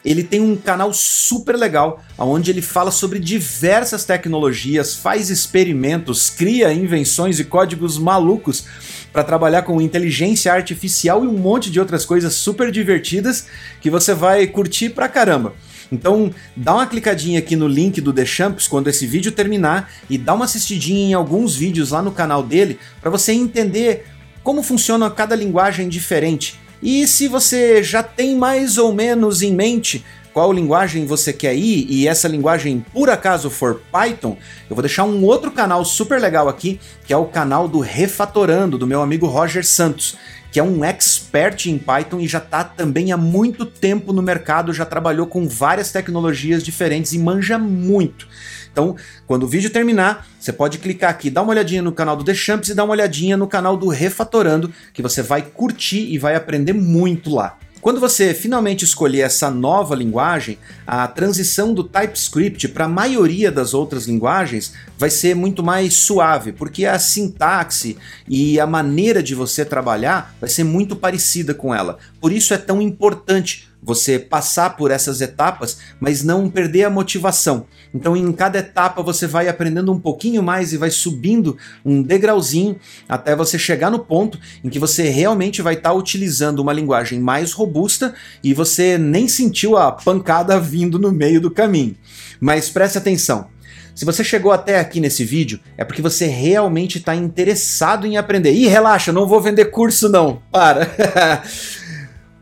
Ele 0.05 0.23
tem 0.23 0.39
um 0.39 0.55
canal 0.55 0.93
super 0.93 1.55
legal, 1.55 2.03
onde 2.15 2.51
ele 2.51 2.61
fala 2.61 2.91
sobre 2.91 3.17
diversas 3.17 4.05
tecnologias, 4.05 4.93
faz 4.93 5.31
experimentos, 5.31 6.29
cria 6.29 6.71
invenções 6.71 7.39
e 7.39 7.43
códigos 7.43 7.97
malucos 7.97 8.67
para 9.11 9.23
trabalhar 9.23 9.63
com 9.63 9.81
inteligência 9.81 10.53
artificial 10.53 11.23
e 11.23 11.27
um 11.27 11.39
monte 11.39 11.71
de 11.71 11.79
outras 11.79 12.05
coisas 12.05 12.35
super 12.35 12.71
divertidas 12.71 13.47
que 13.81 13.89
você 13.89 14.13
vai 14.13 14.45
curtir 14.45 14.89
pra 14.89 15.09
caramba. 15.09 15.55
Então, 15.91 16.33
dá 16.55 16.73
uma 16.73 16.87
clicadinha 16.87 17.39
aqui 17.39 17.55
no 17.55 17.67
link 17.67 17.99
do 18.01 18.13
The 18.13 18.25
Champs 18.25 18.67
quando 18.67 18.89
esse 18.89 19.05
vídeo 19.05 19.31
terminar 19.31 19.91
e 20.09 20.17
dá 20.17 20.33
uma 20.33 20.45
assistidinha 20.45 21.09
em 21.09 21.13
alguns 21.13 21.55
vídeos 21.55 21.91
lá 21.91 22.01
no 22.01 22.11
canal 22.11 22.43
dele 22.43 22.79
para 23.01 23.11
você 23.11 23.31
entender 23.33 24.05
como 24.43 24.61
funciona 24.61 25.09
cada 25.09 25.35
linguagem 25.35 25.87
diferente. 25.87 26.59
E 26.81 27.07
se 27.07 27.27
você 27.27 27.81
já 27.81 28.03
tem 28.03 28.35
mais 28.35 28.77
ou 28.77 28.93
menos 28.93 29.41
em 29.41 29.53
mente 29.53 30.03
qual 30.33 30.51
linguagem 30.51 31.05
você 31.05 31.31
quer 31.31 31.55
ir 31.55 31.85
e 31.87 32.07
essa 32.07 32.27
linguagem 32.27 32.83
por 32.91 33.09
acaso 33.09 33.49
for 33.49 33.81
Python, 33.91 34.35
eu 34.69 34.75
vou 34.75 34.81
deixar 34.81 35.05
um 35.05 35.23
outro 35.23 35.51
canal 35.51 35.85
super 35.85 36.19
legal 36.19 36.49
aqui, 36.49 36.79
que 37.05 37.13
é 37.13 37.17
o 37.17 37.25
canal 37.25 37.67
do 37.67 37.79
Refatorando, 37.79 38.77
do 38.77 38.87
meu 38.87 39.01
amigo 39.01 39.27
Roger 39.27 39.65
Santos 39.65 40.17
que 40.53 40.59
é 40.59 40.63
um 40.63 40.85
expert 40.85 41.65
em 41.65 41.79
Python 41.79 42.19
e 42.19 42.27
já 42.27 42.37
está 42.37 42.63
também 42.63 43.11
há 43.11 43.17
muito 43.17 43.65
tempo 43.65 44.13
no 44.13 44.21
mercado, 44.21 44.71
já 44.71 44.85
trabalhou 44.85 45.25
com 45.25 45.47
várias 45.47 45.91
tecnologias 45.91 46.61
diferentes 46.61 47.11
e 47.11 47.17
manja 47.17 47.57
muito. 47.57 48.27
Então, 48.71 48.95
quando 49.25 49.43
o 49.43 49.47
vídeo 49.47 49.71
terminar, 49.71 50.27
você 50.39 50.53
pode 50.53 50.77
clicar 50.77 51.09
aqui, 51.09 51.31
dar 51.31 51.41
uma 51.41 51.49
olhadinha 51.49 51.81
no 51.81 51.91
canal 51.91 52.15
do 52.15 52.23
The 52.23 52.35
Champs 52.35 52.69
e 52.69 52.75
dar 52.75 52.83
uma 52.83 52.93
olhadinha 52.93 53.35
no 53.35 53.47
canal 53.47 53.75
do 53.75 53.87
Refatorando, 53.87 54.71
que 54.93 55.01
você 55.01 55.23
vai 55.23 55.41
curtir 55.41 56.13
e 56.13 56.19
vai 56.19 56.35
aprender 56.35 56.73
muito 56.73 57.33
lá. 57.33 57.57
Quando 57.83 57.99
você 57.99 58.33
finalmente 58.33 58.85
escolher 58.85 59.23
essa 59.23 59.51
nova 59.51 59.93
linguagem, 59.93 60.57
a 60.87 61.05
transição 61.05 61.73
do 61.73 61.83
TypeScript 61.83 62.69
para 62.69 62.85
a 62.85 62.87
maioria 62.87 63.51
das 63.51 63.73
outras 63.73 64.07
linguagens 64.07 64.73
vai 64.97 65.09
ser 65.09 65.35
muito 65.35 65.61
mais 65.61 65.93
suave, 65.93 66.53
porque 66.53 66.85
a 66.85 66.97
sintaxe 66.97 67.97
e 68.25 68.57
a 68.57 68.65
maneira 68.65 69.21
de 69.21 69.35
você 69.35 69.65
trabalhar 69.65 70.33
vai 70.39 70.49
ser 70.49 70.63
muito 70.63 70.95
parecida 70.95 71.53
com 71.53 71.75
ela. 71.75 71.97
Por 72.21 72.31
isso 72.31 72.53
é 72.53 72.57
tão 72.57 72.81
importante 72.81 73.67
você 73.83 74.17
passar 74.17 74.77
por 74.77 74.91
essas 74.91 75.21
etapas, 75.21 75.77
mas 75.99 76.23
não 76.23 76.49
perder 76.49 76.85
a 76.85 76.89
motivação. 76.89 77.65
Então, 77.93 78.15
em 78.15 78.31
cada 78.31 78.59
etapa, 78.59 79.03
você 79.03 79.27
vai 79.27 79.47
aprendendo 79.47 79.91
um 79.91 79.99
pouquinho 79.99 80.41
mais 80.41 80.73
e 80.73 80.77
vai 80.77 80.89
subindo 80.89 81.57
um 81.85 82.01
degrauzinho 82.01 82.77
até 83.07 83.35
você 83.35 83.59
chegar 83.59 83.91
no 83.91 83.99
ponto 83.99 84.39
em 84.63 84.69
que 84.69 84.79
você 84.79 85.09
realmente 85.09 85.61
vai 85.61 85.75
estar 85.75 85.89
tá 85.89 85.95
utilizando 85.95 86.59
uma 86.59 86.73
linguagem 86.73 87.19
mais 87.19 87.51
robusta 87.51 88.13
e 88.43 88.53
você 88.53 88.97
nem 88.97 89.27
sentiu 89.27 89.77
a 89.77 89.91
pancada 89.91 90.59
vindo 90.59 90.97
no 90.97 91.11
meio 91.11 91.41
do 91.41 91.51
caminho. 91.51 91.95
Mas 92.39 92.69
preste 92.69 92.97
atenção. 92.97 93.47
Se 93.95 94.05
você 94.05 94.23
chegou 94.23 94.51
até 94.51 94.79
aqui 94.79 94.99
nesse 94.99 95.23
vídeo, 95.23 95.59
é 95.77 95.83
porque 95.83 96.01
você 96.01 96.25
realmente 96.25 96.97
está 96.97 97.15
interessado 97.15 98.07
em 98.07 98.17
aprender. 98.17 98.51
E 98.51 98.65
relaxa, 98.65 99.11
não 99.11 99.27
vou 99.27 99.39
vender 99.39 99.65
curso 99.65 100.09
não. 100.09 100.41
Para. 100.51 100.89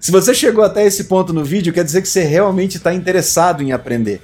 Se 0.01 0.09
você 0.09 0.33
chegou 0.33 0.63
até 0.63 0.83
esse 0.83 1.03
ponto 1.03 1.31
no 1.31 1.45
vídeo, 1.45 1.71
quer 1.71 1.83
dizer 1.83 2.01
que 2.01 2.07
você 2.07 2.23
realmente 2.23 2.77
está 2.77 2.91
interessado 2.91 3.61
em 3.61 3.71
aprender. 3.71 4.19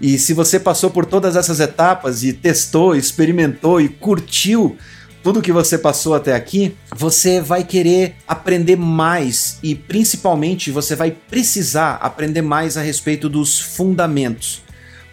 E 0.00 0.16
se 0.16 0.32
você 0.32 0.60
passou 0.60 0.90
por 0.90 1.04
todas 1.04 1.34
essas 1.34 1.58
etapas 1.58 2.22
e 2.22 2.32
testou, 2.32 2.94
experimentou 2.94 3.80
e 3.80 3.88
curtiu 3.88 4.76
tudo 5.20 5.42
que 5.42 5.50
você 5.50 5.76
passou 5.76 6.14
até 6.14 6.36
aqui, 6.36 6.76
você 6.94 7.40
vai 7.40 7.64
querer 7.64 8.14
aprender 8.28 8.76
mais 8.76 9.58
e 9.60 9.74
principalmente 9.74 10.70
você 10.70 10.94
vai 10.94 11.10
precisar 11.10 11.94
aprender 11.94 12.42
mais 12.42 12.76
a 12.76 12.80
respeito 12.80 13.28
dos 13.28 13.58
fundamentos. 13.58 14.62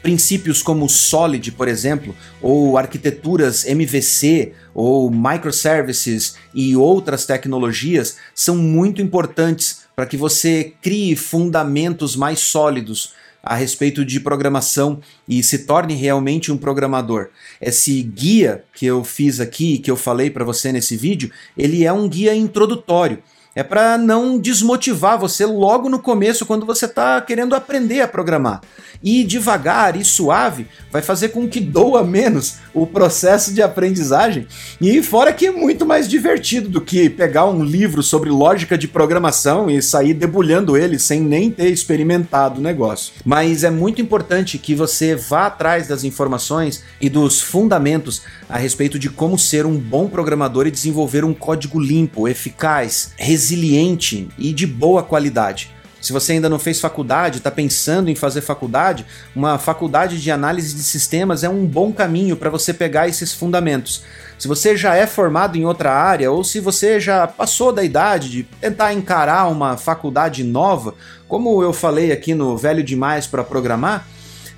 Princípios 0.04 0.62
como 0.62 0.88
Solid, 0.88 1.52
por 1.54 1.68
exemplo, 1.68 2.16
ou 2.40 2.78
arquiteturas 2.78 3.66
MVC 3.66 4.52
ou 4.72 5.10
microservices 5.10 6.36
e 6.54 6.76
outras 6.76 7.26
tecnologias 7.26 8.18
são 8.36 8.56
muito 8.56 9.02
importantes 9.02 9.85
para 9.96 10.06
que 10.06 10.18
você 10.18 10.74
crie 10.82 11.16
fundamentos 11.16 12.16
mais 12.16 12.40
sólidos 12.40 13.14
a 13.46 13.56
respeito 13.56 14.04
de 14.04 14.20
programação 14.20 15.00
e 15.30 15.44
se 15.44 15.60
torne 15.60 15.94
realmente 15.94 16.52
um 16.52 16.58
programador. 16.58 17.30
Esse 17.62 18.02
guia 18.02 18.64
que 18.74 18.88
eu 18.88 19.04
fiz 19.04 19.40
aqui, 19.40 19.78
que 19.78 19.92
eu 19.92 19.96
falei 19.96 20.32
para 20.32 20.44
você 20.44 20.72
nesse 20.72 20.98
vídeo, 20.98 21.32
ele 21.56 21.86
é 21.86 21.94
um 21.94 22.10
guia 22.10 22.36
introdutório. 22.36 23.22
É 23.56 23.64
para 23.64 23.98
não 23.98 24.38
desmotivar 24.38 25.18
você 25.18 25.46
logo 25.46 25.88
no 25.88 26.00
começo 26.00 26.46
quando 26.46 26.66
você 26.66 26.84
está 26.84 27.22
querendo 27.22 27.56
aprender 27.56 28.02
a 28.02 28.08
programar 28.08 28.60
e 29.04 29.24
devagar 29.24 29.96
e 29.96 30.04
suave 30.04 30.68
vai 30.92 31.02
fazer 31.02 31.30
com 31.30 31.48
que 31.48 31.60
doa 31.60 32.04
menos 32.04 32.56
o 32.74 32.88
processo 32.88 33.54
de 33.54 33.62
aprendizagem. 33.62 34.48
E 34.82 35.02
fora 35.04 35.32
que 35.32 35.46
é 35.46 35.52
muito 35.52 35.86
mais 35.86 36.10
divertido 36.10 36.70
do 36.70 36.82
que 36.82 37.10
pegar 37.10 37.46
um 37.46 37.64
livro 37.64 38.02
sobre 38.02 38.30
lógica 38.30 38.78
de 38.78 38.88
programação 38.88 39.70
e 39.70 39.82
sair 39.82 40.14
debulhando 40.14 40.76
ele 40.76 40.98
sem 40.98 41.22
nem 41.22 41.52
ter 41.52 41.70
experimentado 41.70 42.60
o 42.60 42.64
negócio. 42.64 43.14
Mas 43.24 43.64
é 43.64 43.70
muito 43.70 44.02
importante 44.02 44.58
que 44.58 44.74
você 44.74 45.16
vá 45.16 45.46
atrás 45.46 45.88
das 45.88 46.04
informações 46.04 46.84
e 47.00 47.10
dos 47.10 47.42
fundamentos 47.42 48.24
a 48.50 48.58
respeito 48.58 48.98
de 48.98 49.10
como 49.10 49.38
ser 49.38 49.66
um 49.66 49.78
bom 49.78 50.08
programador 50.08 50.68
e 50.68 50.72
desenvolver 50.72 51.24
um 51.24 51.34
código 51.34 51.80
limpo, 51.80 52.28
eficaz, 52.28 53.12
resiliente 53.46 54.28
e 54.40 54.52
de 54.52 54.66
boa 54.66 55.04
qualidade. 55.04 55.72
Se 56.02 56.12
você 56.14 56.34
ainda 56.34 56.50
não 56.50 56.60
fez 56.60 56.80
faculdade, 56.80 57.38
está 57.38 57.50
pensando 57.50 58.10
em 58.10 58.16
fazer 58.16 58.42
faculdade, 58.42 59.06
uma 59.36 59.58
faculdade 59.58 60.22
de 60.22 60.32
análise 60.32 60.76
de 60.76 60.84
sistemas 60.84 61.44
é 61.44 61.50
um 61.50 61.66
bom 61.66 61.92
caminho 61.92 62.36
para 62.36 62.50
você 62.50 62.74
pegar 62.74 63.08
esses 63.08 63.34
fundamentos. 63.34 64.04
Se 64.38 64.48
você 64.48 64.76
já 64.78 64.96
é 64.96 65.08
formado 65.08 65.58
em 65.58 65.66
outra 65.66 65.92
área 65.92 66.32
ou 66.32 66.44
se 66.44 66.60
você 66.60 67.00
já 67.00 67.26
passou 67.26 67.72
da 67.72 67.84
idade 67.84 68.30
de 68.30 68.44
tentar 68.44 68.94
encarar 68.94 69.48
uma 69.48 69.78
faculdade 69.78 70.44
nova, 70.44 70.94
como 71.28 71.62
eu 71.64 71.74
falei 71.74 72.12
aqui 72.12 72.36
no 72.36 72.56
Velho 72.56 72.84
Demais 72.84 73.26
para 73.26 73.44
Programar, 73.44 74.08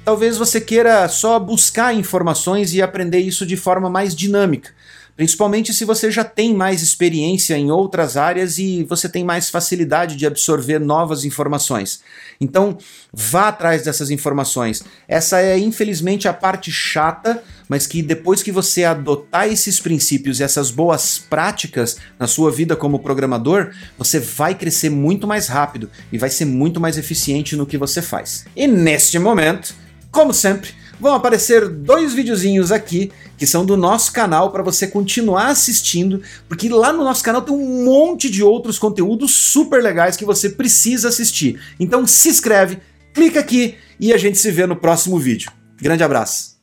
talvez 0.04 0.38
você 0.38 0.60
queira 0.60 1.08
só 1.08 1.39
buscar 1.39 1.93
informações 1.93 2.73
e 2.73 2.82
aprender 2.82 3.19
isso 3.19 3.45
de 3.45 3.56
forma 3.56 3.89
mais 3.89 4.13
dinâmica 4.13 4.71
principalmente 5.17 5.73
se 5.73 5.84
você 5.84 6.12
já 6.12 6.23
tem 6.23 6.53
mais 6.53 6.84
experiência 6.84 7.58
em 7.58 7.71
outras 7.71 8.15
áreas 8.15 8.60
e 8.60 8.84
você 8.84 9.10
tem 9.10 9.23
mais 9.23 9.49
facilidade 9.49 10.15
de 10.15 10.27
absorver 10.27 10.80
novas 10.80 11.25
informações. 11.25 12.01
Então, 12.39 12.77
vá 13.12 13.47
atrás 13.47 13.84
dessas 13.84 14.12
informações. 14.12 14.84
Essa 15.08 15.41
é, 15.41 15.58
infelizmente, 15.58 16.27
a 16.27 16.34
parte 16.34 16.71
chata, 16.71 17.43
mas 17.67 17.88
que 17.88 18.03
depois 18.03 18.43
que 18.43 18.51
você 18.51 18.84
adotar 18.84 19.47
esses 19.47 19.80
princípios 19.80 20.39
e 20.39 20.43
essas 20.43 20.69
boas 20.69 21.17
práticas 21.17 21.97
na 22.19 22.27
sua 22.27 22.51
vida 22.51 22.75
como 22.75 22.99
programador, 22.99 23.73
você 23.97 24.19
vai 24.19 24.53
crescer 24.53 24.91
muito 24.91 25.25
mais 25.25 25.47
rápido 25.47 25.89
e 26.12 26.17
vai 26.19 26.30
ser 26.30 26.45
muito 26.45 26.80
mais 26.80 26.95
eficiente 26.95 27.56
no 27.56 27.65
que 27.65 27.77
você 27.77 28.03
faz. 28.03 28.45
E 28.56 28.67
neste 28.67 29.17
momento, 29.17 29.73
como 30.12 30.32
sempre, 30.32 30.77
vão 31.00 31.14
aparecer 31.14 31.68
dois 31.68 32.14
videozinhos 32.14 32.72
aqui 32.72 33.12
que 33.38 33.46
são 33.46 33.66
do 33.66 33.78
nosso 33.78 34.12
canal 34.12 34.52
para 34.52 34.64
você 34.64 34.88
continuar 34.88 35.48
assistindo, 35.48 36.22
porque 36.50 36.70
lá 36.70 36.92
no 36.92 37.04
nosso 37.04 37.24
canal 37.24 37.42
tem 37.42 37.54
um 37.54 37.86
monte 37.86 38.30
de 38.30 38.44
outros 38.44 38.80
conteúdos 38.80 39.34
super 39.36 39.82
legais 39.82 40.18
que 40.18 40.26
você 40.26 40.50
precisa 40.50 41.10
assistir. 41.10 41.60
Então 41.80 42.06
se 42.08 42.30
inscreve, 42.30 42.80
clica 43.14 43.40
aqui 43.40 43.76
e 44.00 44.12
a 44.12 44.18
gente 44.18 44.38
se 44.38 44.52
vê 44.52 44.66
no 44.66 44.76
próximo 44.76 45.20
vídeo. 45.20 45.52
Grande 45.80 46.04
abraço! 46.04 46.57